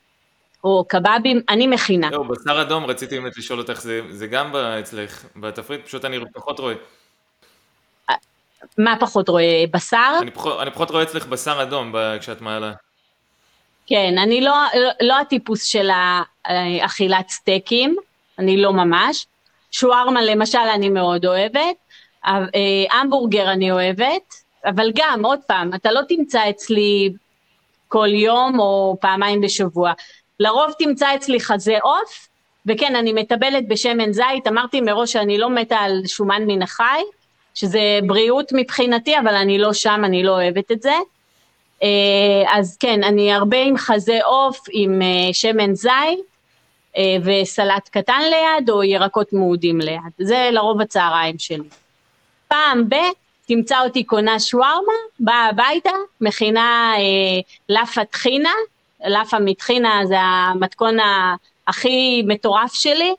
[0.65, 2.09] או קבבים, אני מכינה.
[2.11, 6.59] זהו, בשר אדום רציתי באמת לשאול אותך, זה, זה גם אצלך בתפריט, פשוט אני פחות
[6.59, 6.75] רואה.
[8.79, 9.65] מה פחות רואה?
[9.71, 10.19] בשר?
[10.21, 12.73] אני פחות, אני פחות רואה אצלך בשר אדום כשאת מעלה.
[13.87, 15.91] כן, אני לא, לא, לא הטיפוס של
[16.81, 17.97] אכילת סטייקים,
[18.39, 19.27] אני לא ממש.
[19.71, 21.77] שוארמה למשל אני מאוד אוהבת,
[22.27, 22.41] אה,
[22.93, 24.35] המבורגר אני אוהבת,
[24.65, 27.13] אבל גם, עוד פעם, אתה לא תמצא אצלי
[27.89, 29.93] כל יום או פעמיים בשבוע.
[30.41, 32.29] לרוב תמצא אצלי חזה עוף,
[32.67, 37.03] וכן, אני מטבלת בשמן זית, אמרתי מראש שאני לא מתה על שומן מן החי,
[37.55, 40.95] שזה בריאות מבחינתי, אבל אני לא שם, אני לא אוהבת את זה.
[41.83, 41.89] אה,
[42.59, 46.21] אז כן, אני הרבה עם חזה עוף, עם אה, שמן זית
[46.97, 50.13] אה, וסלט קטן ליד, או ירקות מעודים ליד.
[50.19, 51.69] זה לרוב הצהריים שלי.
[52.49, 52.95] פעם ב...
[53.47, 55.91] תמצא אותי קונה שווארמה, באה הביתה,
[56.21, 58.53] מכינה אה, לאפה טחינה,
[59.07, 60.97] לאפה מטחינה זה המתכון
[61.69, 63.15] הכי מטורף שלי,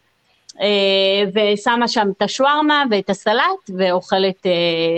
[1.33, 4.51] ושמה שם את השווארמה ואת הסלט, ואוכלת, אה,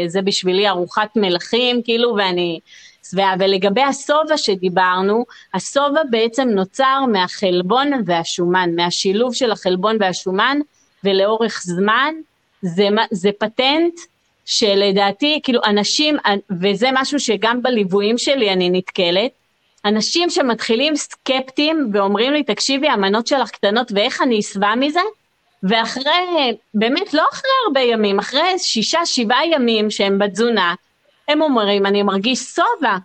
[0.08, 2.60] זה בשבילי ארוחת מלכים, כאילו, ואני.
[3.39, 10.60] ולגבי השובע שדיברנו, השובע בעצם נוצר מהחלבון והשומן, מהשילוב של החלבון והשומן,
[11.03, 12.14] ולאורך זמן
[12.62, 13.93] זה, זה פטנט
[14.45, 16.18] שלדעתי, כאילו, אנשים,
[16.62, 19.32] וזה משהו שגם בליוויים שלי אני נתקלת,
[19.86, 24.99] אנשים שמתחילים סקפטיים ואומרים לי, תקשיבי, המנות שלך קטנות ואיך אני אשבע מזה,
[25.70, 30.76] ואחרי, באמת לא אחרי הרבה ימים, אחרי שישה, שבעה ימים שהם בתזונה,
[31.28, 32.97] הם אומרים, אני מרגיש שובע,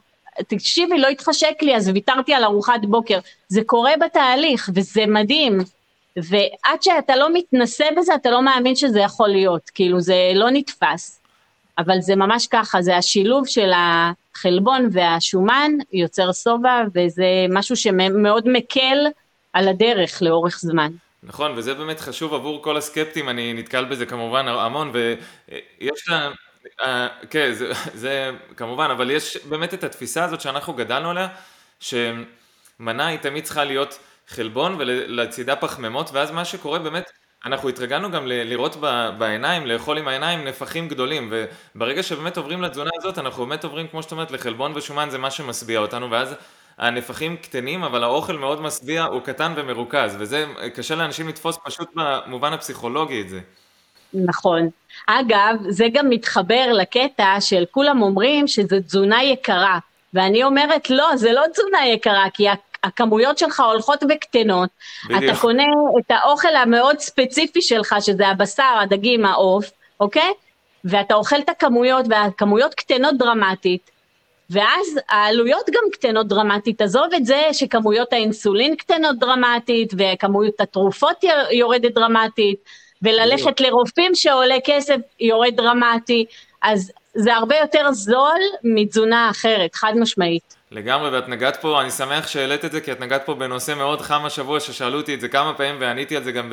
[0.49, 3.19] תקשיבי, לא התחשק לי, אז ויתרתי על ארוחת בוקר.
[3.49, 5.59] זה קורה בתהליך, וזה מדהים.
[6.17, 9.71] ועד שאתה לא מתנסה בזה, אתה לא מאמין שזה יכול להיות.
[9.75, 11.21] כאילו, זה לא נתפס.
[11.79, 19.07] אבל זה ממש ככה, זה השילוב של החלבון והשומן יוצר שובע, וזה משהו שמאוד מקל
[19.53, 20.93] על הדרך לאורך זמן.
[21.23, 26.31] נכון, וזה באמת חשוב עבור כל הסקפטים, אני נתקל בזה כמובן המון, ויש לה...
[26.83, 31.29] אה, כן, זה, זה כמובן, אבל יש באמת את התפיסה הזאת שאנחנו גדלנו עליה,
[31.81, 33.99] שמנה היא תמיד צריכה להיות
[34.29, 37.11] חלבון ולצידה פחמימות, ואז מה שקורה באמת,
[37.45, 41.33] אנחנו התרגלנו גם לראות ב- בעיניים, לאכול עם העיניים נפחים גדולים,
[41.75, 45.31] וברגע שבאמת עוברים לתזונה הזאת, אנחנו באמת עוברים, כמו שאת אומרת, לחלבון ושומן, זה מה
[45.31, 46.35] שמשביע אותנו, ואז
[46.83, 52.53] הנפחים קטנים, אבל האוכל מאוד משביע, הוא קטן ומרוכז, וזה קשה לאנשים לתפוס פשוט במובן
[52.53, 53.41] הפסיכולוגי את זה.
[54.15, 54.69] נכון.
[55.07, 59.79] אגב, זה גם מתחבר לקטע של כולם אומרים שזו תזונה יקרה,
[60.15, 62.47] ואני אומרת לא, זה לא תזונה יקרה, כי
[62.83, 64.71] הכמויות שלך הולכות וקטנות,
[65.05, 65.25] בדיוק.
[65.25, 65.67] אתה קונה
[65.99, 69.71] את האוכל המאוד ספציפי שלך, שזה הבשר, הדגים, העוף,
[70.01, 70.33] אוקיי?
[70.85, 73.91] ואתה אוכל את הכמויות, והכמויות קטנות דרמטית,
[74.53, 81.95] ואז העלויות גם קטנות דרמטית, עזוב את זה שכמויות האינסולין קטנות דרמטית וכמות התרופות יורדת
[81.95, 82.59] דרמטית,
[83.03, 86.25] וללכת לרופאים שעולה כסף יורד דרמטי,
[86.63, 90.57] אז זה הרבה יותר זול מתזונה אחרת, חד משמעית.
[90.71, 94.01] לגמרי, ואת נגעת פה, אני שמח שהעלית את זה, כי את נגעת פה בנושא מאוד
[94.01, 96.53] חם השבוע, ששאלו אותי את זה כמה פעמים, ועניתי על זה גם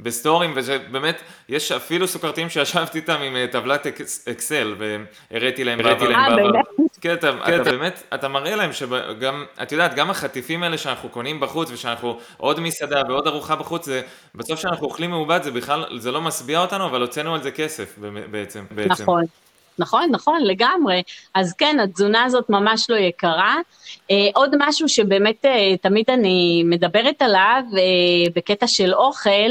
[0.00, 3.86] בסטורים, ובאמת, יש אפילו סוכרתיים שישבתי איתם עם אה, טבלת
[4.32, 6.60] אקסל, והראיתי להם להם אה, בעבר.
[7.00, 11.08] כן, אתה, כן, אתה באמת, אתה מראה להם שגם, את יודעת, גם החטיפים האלה שאנחנו
[11.08, 14.02] קונים בחוץ, ושאנחנו עוד מסעדה ועוד ארוחה בחוץ, זה,
[14.34, 17.98] בסוף שאנחנו אוכלים מעובד, זה בכלל, זה לא משביע אותנו, אבל הוצאנו על זה כסף
[18.30, 18.64] בעצם.
[18.86, 19.24] נכון.
[19.78, 21.02] נכון, נכון, לגמרי.
[21.34, 23.56] אז כן, התזונה הזאת ממש לא יקרה.
[24.10, 29.50] אה, עוד משהו שבאמת אה, תמיד אני מדברת עליו, אה, בקטע של אוכל,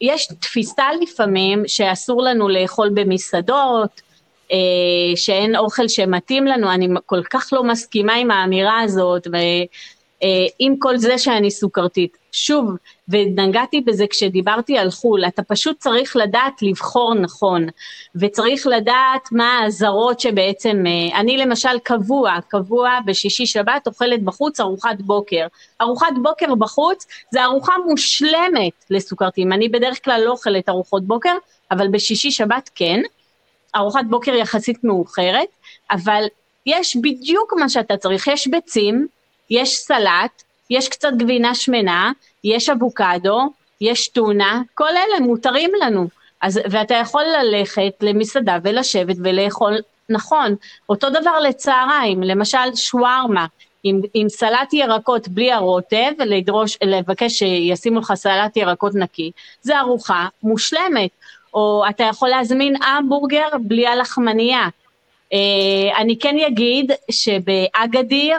[0.00, 4.00] יש תפיסה לפעמים שאסור לנו לאכול במסעדות,
[5.16, 9.26] שאין אוכל שמתאים לנו, אני כל כך לא מסכימה עם האמירה הזאת,
[10.22, 12.16] ועם כל זה שאני סוכרתית.
[12.32, 12.70] שוב,
[13.08, 17.66] ונגעתי בזה כשדיברתי על חו"ל, אתה פשוט צריך לדעת לבחור נכון,
[18.16, 25.00] וצריך לדעת מה האזהרות שבעצם, אה, אני למשל קבוע, קבוע בשישי שבת אוכלת בחוץ ארוחת
[25.00, 25.46] בוקר.
[25.80, 31.34] ארוחת בוקר בחוץ זה ארוחה מושלמת לסוכרתיים, אני בדרך כלל לא אוכלת ארוחות בוקר,
[31.70, 33.00] אבל בשישי שבת כן,
[33.76, 35.48] ארוחת בוקר יחסית מאוחרת,
[35.90, 36.24] אבל
[36.66, 39.06] יש בדיוק מה שאתה צריך, יש ביצים,
[39.50, 42.12] יש סלט, יש קצת גבינה שמנה,
[42.44, 43.40] יש אבוקדו,
[43.80, 46.08] יש טונה, כל אלה מותרים לנו.
[46.40, 49.78] אז, ואתה יכול ללכת למסעדה ולשבת ולאכול
[50.08, 50.54] נכון.
[50.88, 53.46] אותו דבר לצהריים, למשל שווארמה,
[53.84, 59.30] עם, עם סלט ירקות בלי הרוטב, לדרוש, לבקש שישימו לך סלט ירקות נקי,
[59.62, 61.10] זה ארוחה מושלמת.
[61.54, 64.68] או אתה יכול להזמין המבורגר בלי הלחמנייה.
[65.32, 68.38] אה, אני כן אגיד שבאגדיר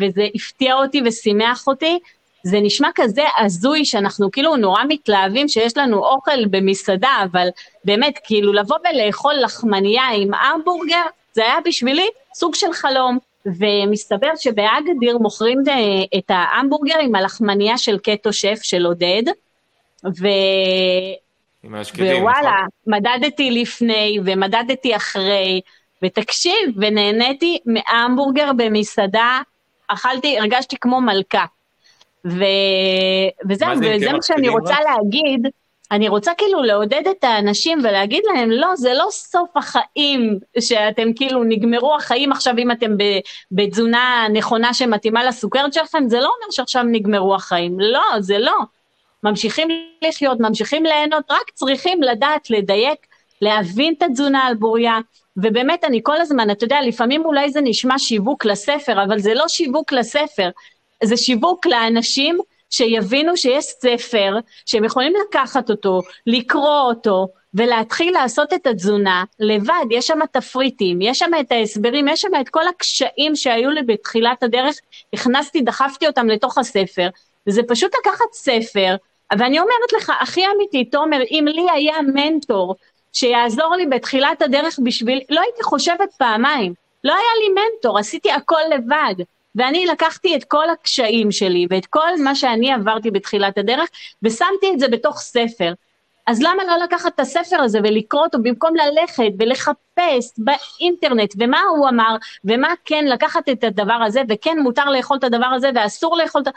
[0.00, 1.98] וזה הפתיע אותי ושימח אותי.
[2.44, 7.48] זה נשמע כזה הזוי שאנחנו כאילו נורא מתלהבים שיש לנו אוכל במסעדה, אבל
[7.84, 13.18] באמת, כאילו לבוא ולאכול לחמנייה עם המבורגר, זה היה בשבילי סוג של חלום.
[13.46, 19.22] ומסתבר שבאגדיר מוכרים אה, את ההמבורגר עם הלחמנייה של קטו שף של עודד,
[20.04, 20.26] ו...
[21.62, 22.66] עם השקדים, ווואלה, נכון?
[22.86, 25.60] מדדתי לפני ומדדתי אחרי,
[26.02, 29.40] ותקשיב, ונהניתי מהמבורגר במסעדה
[29.92, 31.44] אכלתי, הרגשתי כמו מלכה.
[32.26, 32.44] ו...
[33.48, 35.46] וזהו, וזה מה שאני רוצה להגיד,
[35.92, 41.44] אני רוצה כאילו לעודד את האנשים ולהגיד להם, לא, זה לא סוף החיים, שאתם כאילו
[41.44, 42.96] נגמרו החיים עכשיו אם אתם
[43.52, 48.56] בתזונה נכונה שמתאימה לסוכרת שלכם, זה לא אומר שעכשיו נגמרו החיים, לא, זה לא.
[49.22, 49.68] ממשיכים
[50.04, 53.06] לחיות, ממשיכים ליהנות, רק צריכים לדעת לדייק,
[53.40, 54.98] להבין את התזונה על בוריה,
[55.36, 59.48] ובאמת אני כל הזמן, אתה יודע, לפעמים אולי זה נשמע שיווק לספר, אבל זה לא
[59.48, 60.50] שיווק לספר,
[61.04, 62.38] זה שיווק לאנשים
[62.70, 70.06] שיבינו שיש ספר, שהם יכולים לקחת אותו, לקרוא אותו, ולהתחיל לעשות את התזונה לבד, יש
[70.06, 74.76] שם תפריטים, יש שם את ההסברים, יש שם את כל הקשיים שהיו לי בתחילת הדרך,
[75.12, 77.08] הכנסתי, דחפתי אותם לתוך הספר,
[77.46, 78.96] וזה פשוט לקחת ספר,
[79.38, 82.74] ואני אומרת לך, הכי אמיתי, תומר, אם לי היה מנטור
[83.12, 88.60] שיעזור לי בתחילת הדרך בשביל, לא הייתי חושבת פעמיים, לא היה לי מנטור, עשיתי הכל
[88.74, 89.14] לבד.
[89.54, 93.88] ואני לקחתי את כל הקשיים שלי ואת כל מה שאני עברתי בתחילת הדרך
[94.22, 95.72] ושמתי את זה בתוך ספר.
[96.26, 101.88] אז למה לא לקחת את הספר הזה ולקרוא אותו במקום ללכת ולחפש באינטרנט ומה הוא
[101.88, 106.42] אמר ומה כן לקחת את הדבר הזה וכן מותר לאכול את הדבר הזה ואסור לאכול
[106.42, 106.48] את...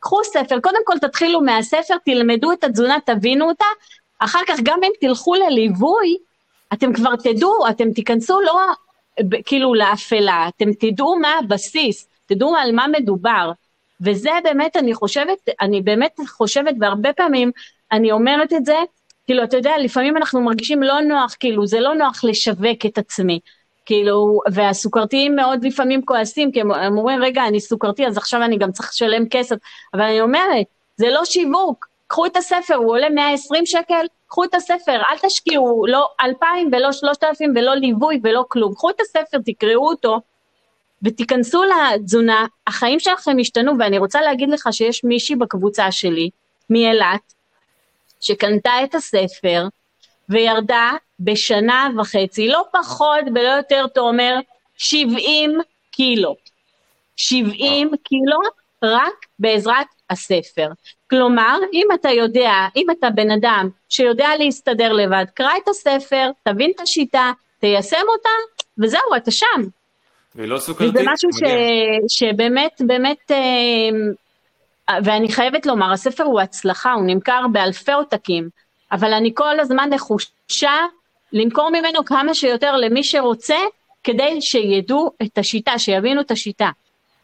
[0.00, 3.64] קחו ספר, קודם כל תתחילו מהספר, תלמדו את התזונה, תבינו אותה,
[4.18, 6.16] אחר כך גם אם תלכו לליווי,
[6.72, 8.58] אתם כבר תדעו, אתם תיכנסו לא
[9.44, 13.52] כאילו לאפלה, אתם תדעו מה הבסיס, תדעו על מה מדובר.
[14.00, 17.50] וזה באמת, אני חושבת, אני באמת חושבת, והרבה פעמים
[17.92, 18.76] אני אומרת את זה,
[19.26, 23.40] כאילו, אתה יודע, לפעמים אנחנו מרגישים לא נוח, כאילו, זה לא נוח לשווק את עצמי.
[23.86, 28.72] כאילו, והסוכרתיים מאוד לפעמים כועסים, כי הם אומרים, רגע, אני סוכרתי, אז עכשיו אני גם
[28.72, 29.56] צריך לשלם כסף.
[29.94, 30.66] אבל אני אומרת,
[30.96, 35.86] זה לא שיווק, קחו את הספר, הוא עולה 120 שקל, קחו את הספר, אל תשקיעו
[35.86, 38.74] לא 2,000 ולא 3,000 ולא ליווי ולא כלום.
[38.74, 40.20] קחו את הספר, תקראו אותו
[41.02, 46.30] ותיכנסו לתזונה, החיים שלכם ישתנו, ואני רוצה להגיד לך שיש מישהי בקבוצה שלי,
[46.70, 47.34] מאילת,
[48.20, 49.66] שקנתה את הספר
[50.28, 54.34] וירדה בשנה וחצי, לא פחות ולא יותר, תומר,
[54.76, 55.58] 70
[55.90, 56.36] קילו.
[57.16, 58.38] 70 קילו
[58.82, 60.68] רק בעזרת הספר.
[61.10, 66.70] כלומר, אם אתה יודע, אם אתה בן אדם שיודע להסתדר לבד, קרא את הספר, תבין
[66.76, 68.28] את השיטה, תיישם אותה,
[68.78, 69.62] וזהו, אתה שם.
[70.34, 70.96] ולא סוכרתית.
[70.96, 71.42] וזה משהו ש...
[72.18, 78.48] שבאמת, באמת, אה, ואני חייבת לומר, הספר הוא הצלחה, הוא נמכר באלפי עותקים.
[78.92, 80.76] אבל אני כל הזמן נחושה
[81.32, 83.58] למכור ממנו כמה שיותר למי שרוצה,
[84.04, 86.70] כדי שידעו את השיטה, שיבינו את השיטה.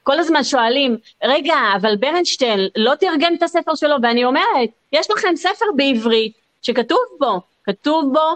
[0.05, 5.36] כל הזמן שואלים, רגע, אבל ברנשטיין לא תרגם את הספר שלו, ואני אומרת, יש לכם
[5.36, 6.32] ספר בעברית
[6.62, 8.34] שכתוב בו, כתוב בו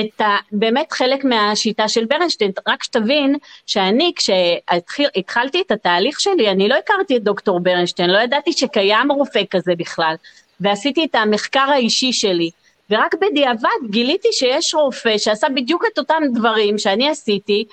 [0.00, 3.36] את ה, באמת חלק מהשיטה של ברנשטיין, רק שתבין
[3.66, 9.42] שאני כשהתחלתי את התהליך שלי, אני לא הכרתי את דוקטור ברנשטיין, לא ידעתי שקיים רופא
[9.50, 10.14] כזה בכלל,
[10.60, 12.50] ועשיתי את המחקר האישי שלי,
[12.90, 17.64] ורק בדיעבד גיליתי שיש רופא שעשה בדיוק את אותם דברים שאני עשיתי,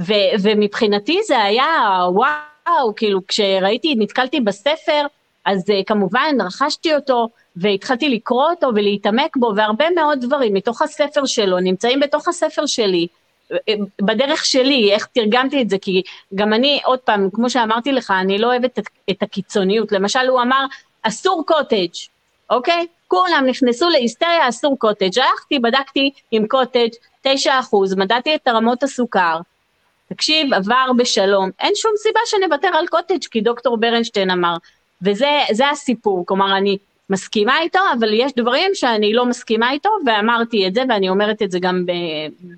[0.00, 1.66] ו- ומבחינתי זה היה
[2.14, 2.51] וואו,
[2.96, 5.06] כאילו כשראיתי, נתקלתי בספר,
[5.44, 11.26] אז uh, כמובן רכשתי אותו והתחלתי לקרוא אותו ולהתעמק בו, והרבה מאוד דברים מתוך הספר
[11.26, 13.06] שלו נמצאים בתוך הספר שלי,
[13.52, 16.02] אה, בדרך שלי, איך תרגמתי את זה, כי
[16.34, 19.92] גם אני, עוד פעם, כמו שאמרתי לך, אני לא אוהבת את, את הקיצוניות.
[19.92, 20.66] למשל, הוא אמר,
[21.02, 21.94] אסור קוטג',
[22.50, 22.86] אוקיי?
[23.08, 25.18] כולם נכנסו להיסטריה, אסור קוטג'.
[25.18, 26.88] הלכתי, בדקתי עם קוטג'
[27.26, 27.28] 9%,
[27.96, 29.40] מדדתי את רמות הסוכר.
[30.12, 31.50] תקשיב, עבר בשלום.
[31.60, 34.54] אין שום סיבה שנוותר על קוטג', כי דוקטור ברנשטיין אמר.
[35.02, 36.78] וזה הסיפור, כלומר, אני
[37.10, 41.50] מסכימה איתו, אבל יש דברים שאני לא מסכימה איתו, ואמרתי את זה, ואני אומרת את
[41.50, 41.86] זה גם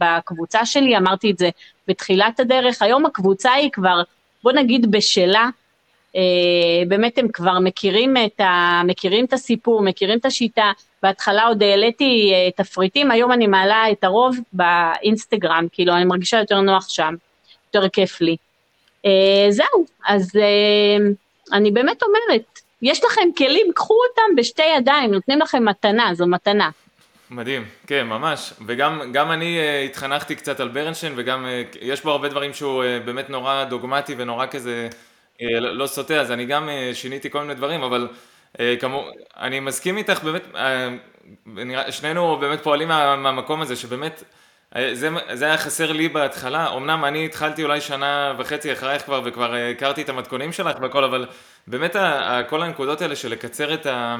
[0.00, 1.50] בקבוצה שלי, אמרתי את זה
[1.88, 2.82] בתחילת הדרך.
[2.82, 4.02] היום הקבוצה היא כבר,
[4.42, 5.48] בוא נגיד, בשלה.
[6.16, 10.72] אה, באמת הם כבר מכירים את, ה, מכירים את הסיפור, מכירים את השיטה.
[11.02, 16.60] בהתחלה עוד העליתי אה, תפריטים, היום אני מעלה את הרוב באינסטגרם, כאילו אני מרגישה יותר
[16.60, 17.14] נוח שם,
[17.74, 18.36] יותר כיף לי.
[19.06, 20.30] אה, זהו, אז
[21.52, 26.70] אני באמת אומרת, יש לכם כלים, קחו אותם בשתי ידיים, נותנים לכם מתנה, זו מתנה.
[27.30, 28.52] מדהים, כן, ממש.
[28.66, 33.06] וגם אני uh, התחנכתי קצת על ברנשטיין, וגם uh, יש בו הרבה דברים שהוא uh,
[33.06, 34.88] באמת נורא דוגמטי ונורא כזה
[35.38, 38.08] uh, לא סוטה, אז אני גם uh, שיניתי כל מיני דברים, אבל
[38.52, 44.22] uh, כמו, אני מסכים איתך, באמת, uh, שנינו באמת פועלים מה, מהמקום הזה, שבאמת...
[44.92, 49.54] זה, זה היה חסר לי בהתחלה, אמנם אני התחלתי אולי שנה וחצי אחרייך כבר וכבר
[49.54, 51.26] הכרתי את המתכונים שלך והכל, אבל
[51.66, 51.96] באמת
[52.48, 54.16] כל הנקודות האלה של לקצר את, ה,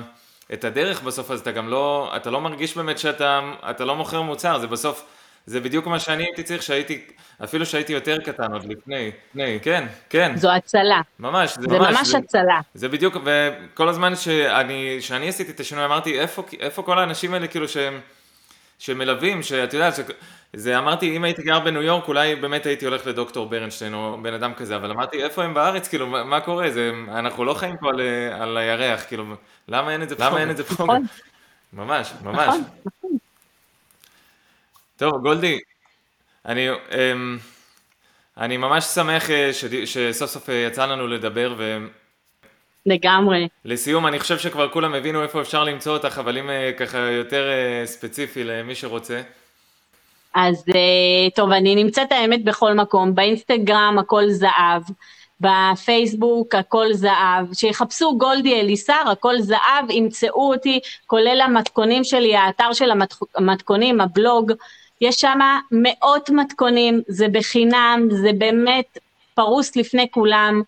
[0.53, 3.41] את הדרך בסוף, אז אתה גם לא, אתה לא מרגיש באמת שאתה
[3.71, 5.05] אתה לא מוכר מוצר, זה בסוף,
[5.47, 7.05] זה בדיוק מה שאני הייתי צריך שהייתי,
[7.45, 10.33] אפילו שהייתי יותר קטן עוד לפני, לפני, כן, כן.
[10.37, 11.01] זו הצלה.
[11.19, 12.61] ממש, זה, זה ממש, ממש זה, הצלה.
[12.75, 17.47] זה בדיוק, וכל הזמן שאני, שאני עשיתי את השינוי אמרתי, איפה, איפה כל האנשים האלה
[17.47, 18.01] כאילו שהם...
[18.79, 19.95] שמלווים, שאת יודעת,
[20.53, 24.35] זה אמרתי, אם הייתי גר בניו יורק, אולי באמת הייתי הולך לדוקטור ברנשטיין או בן
[24.35, 26.71] אדם כזה, אבל אמרתי, איפה הם בארץ, כאילו, מה, מה קורה?
[26.71, 28.01] זה, אנחנו לא חיים פה על,
[28.41, 29.25] על הירח, כאילו,
[29.69, 30.25] למה אין את זה פה?
[30.25, 30.75] למה אין את זה פה?
[30.75, 31.07] נכון.
[31.73, 32.49] ממש, ממש.
[32.49, 33.19] נכון, נכון.
[34.97, 35.59] טוב, גולדי,
[36.47, 37.39] אני, אמ,
[38.37, 39.51] אני ממש שמח אה,
[39.85, 41.79] שסוף סוף אה, יצא לנו לדבר, ו...
[42.87, 43.49] לגמרי.
[43.65, 47.51] לסיום, אני חושב שכבר כולם הבינו איפה אפשר למצוא אותך, אבל אם אה, ככה יותר
[47.85, 49.23] ספציפי למי שרוצה.
[50.35, 54.83] אז אה, טוב, אני נמצאת האמת בכל מקום, באינסטגרם הכל זהב,
[55.41, 62.91] בפייסבוק הכל זהב, שיחפשו גולדי אליסר, הכל זהב, ימצאו אותי, כולל המתכונים שלי, האתר של
[63.37, 64.53] המתכונים, הבלוג,
[65.01, 65.39] יש שם
[65.71, 68.99] מאות מתכונים, זה בחינם, זה באמת
[69.35, 70.63] פרוס לפני כולם.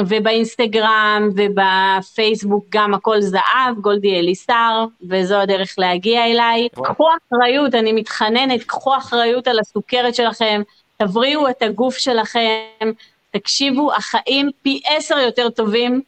[0.00, 6.68] ובאינסטגרם ובפייסבוק גם הכל זהב, גולדי אליסר, וזו הדרך להגיע אליי.
[6.84, 10.62] קחו אחריות, אני מתחננת, קחו אחריות על הסוכרת שלכם,
[10.96, 12.90] תבריאו את הגוף שלכם,
[13.30, 16.02] תקשיבו, החיים פי עשר יותר טובים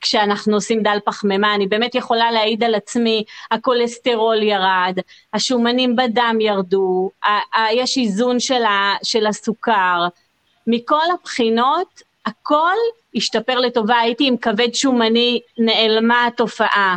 [0.00, 4.98] כשאנחנו עושים דל פחמימה, אני באמת יכולה להעיד על עצמי, הכולסטרול ירד,
[5.34, 7.10] השומנים בדם ירדו,
[7.72, 8.62] יש איזון של,
[9.02, 10.06] של הסוכר,
[10.66, 12.76] מכל הבחינות הכל
[13.14, 16.96] השתפר לטובה, הייתי עם כבד שומני, נעלמה התופעה.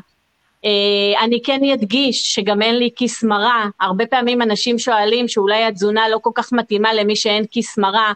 [0.61, 6.09] Uh, אני כן אדגיש שגם אין לי כיס מרה, הרבה פעמים אנשים שואלים שאולי התזונה
[6.09, 8.13] לא כל כך מתאימה למי שאין כיס מרה,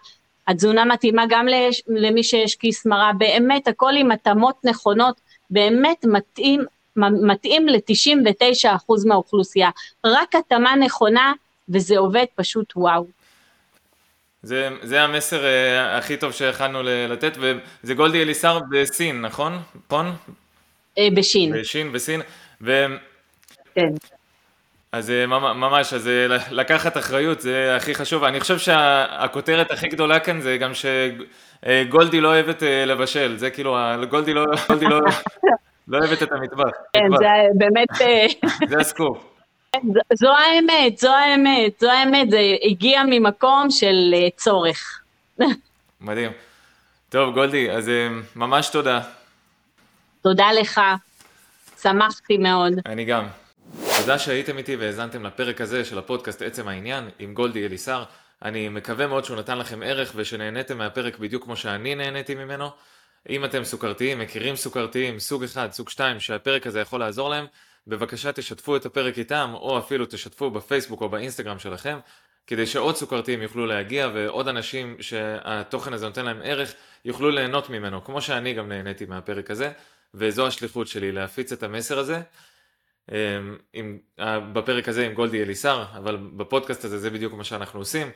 [0.47, 1.45] התזונה מתאימה גם
[1.87, 6.61] למי שיש כיס מרה, באמת הכל עם התאמות נכונות, באמת מתאים,
[6.97, 9.69] מתאים ל-99% מהאוכלוסייה,
[10.05, 11.33] רק התאמה נכונה
[11.69, 13.16] וזה עובד פשוט וואו.
[14.43, 19.59] זה, זה המסר uh, הכי טוב שיכלנו לתת, וזה גולדי אליסר בסין, נכון?
[19.85, 20.15] נכון?
[20.97, 21.53] אה, בשין.
[21.53, 22.21] בשין, בסין.
[22.61, 22.85] ו...
[23.75, 23.89] כן.
[24.91, 26.09] אז אה, ממש, אז
[26.51, 28.23] לקחת אחריות זה הכי חשוב.
[28.23, 33.77] אני חושב שהכותרת הכי גדולה כאן זה גם שגולדי לא אוהבת לבשל, זה כאילו,
[34.09, 34.99] גולדי לא, גולדי לא,
[35.87, 36.71] לא אוהבת את המטבח.
[36.93, 37.25] כן, זה
[37.57, 37.87] באמת...
[38.69, 39.36] זה הסקופ.
[40.13, 45.01] זו האמת, זו האמת, זו האמת, זה הגיע ממקום של אה, צורך.
[46.01, 46.31] מדהים.
[47.09, 49.01] טוב, גולדי, אז אה, ממש תודה.
[50.21, 50.81] תודה לך.
[51.81, 52.73] שמחתי מאוד.
[52.85, 53.27] אני גם.
[54.01, 58.03] תודה שהייתם איתי והאזנתם לפרק הזה של הפודקאסט עצם העניין עם גולדי אליסר.
[58.43, 62.69] אני מקווה מאוד שהוא נתן לכם ערך ושנהניתם מהפרק בדיוק כמו שאני נהניתי ממנו.
[63.29, 67.45] אם אתם סוכרתיים, מכירים סוכרתיים, סוג 1, סוג 2, שהפרק הזה יכול לעזור להם,
[67.87, 71.99] בבקשה תשתפו את הפרק איתם, או אפילו תשתפו בפייסבוק או באינסטגרם שלכם,
[72.47, 76.73] כדי שעוד סוכרתיים יוכלו להגיע ועוד אנשים שהתוכן הזה נותן להם ערך,
[77.05, 79.71] יוכלו ליהנות ממנו, כמו שאני גם נהניתי מהפרק הזה,
[80.13, 82.21] וזו השליחות שלי, להפיץ את המסר הזה.
[83.11, 83.97] אמ, עם,
[84.53, 88.11] בפרק הזה עם גולדי אלישר, אבל בפודקאסט הזה זה בדיוק מה שאנחנו עושים.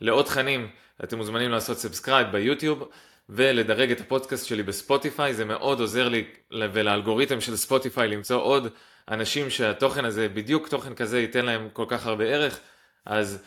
[0.00, 0.68] לעוד תכנים
[1.04, 2.88] אתם מוזמנים לעשות subscribe ביוטיוב
[3.28, 8.68] ולדרג את הפודקאסט שלי בספוטיפיי, זה מאוד עוזר לי ולאלגוריתם של ספוטיפיי למצוא עוד
[9.08, 12.60] אנשים שהתוכן הזה, בדיוק תוכן כזה ייתן להם כל כך הרבה ערך,
[13.04, 13.42] אז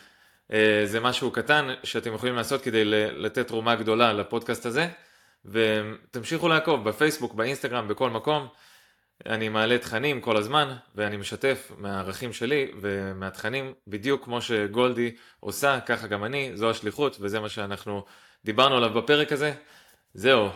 [0.52, 4.88] אה, זה משהו קטן שאתם יכולים לעשות כדי לתת תרומה גדולה לפודקאסט הזה,
[5.44, 8.48] ותמשיכו לעקוב בפייסבוק, באינסטגרם, בכל מקום.
[9.26, 16.06] אני מעלה תכנים כל הזמן, ואני משתף מהערכים שלי ומהתכנים, בדיוק כמו שגולדי עושה, ככה
[16.06, 18.04] גם אני, זו השליחות, וזה מה שאנחנו
[18.44, 19.52] דיברנו עליו בפרק הזה.
[20.14, 20.48] זהו,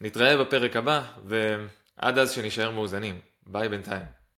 [0.00, 3.20] נתראה בפרק הבא, ועד אז שנשאר מאוזנים.
[3.46, 4.17] ביי בינתיים.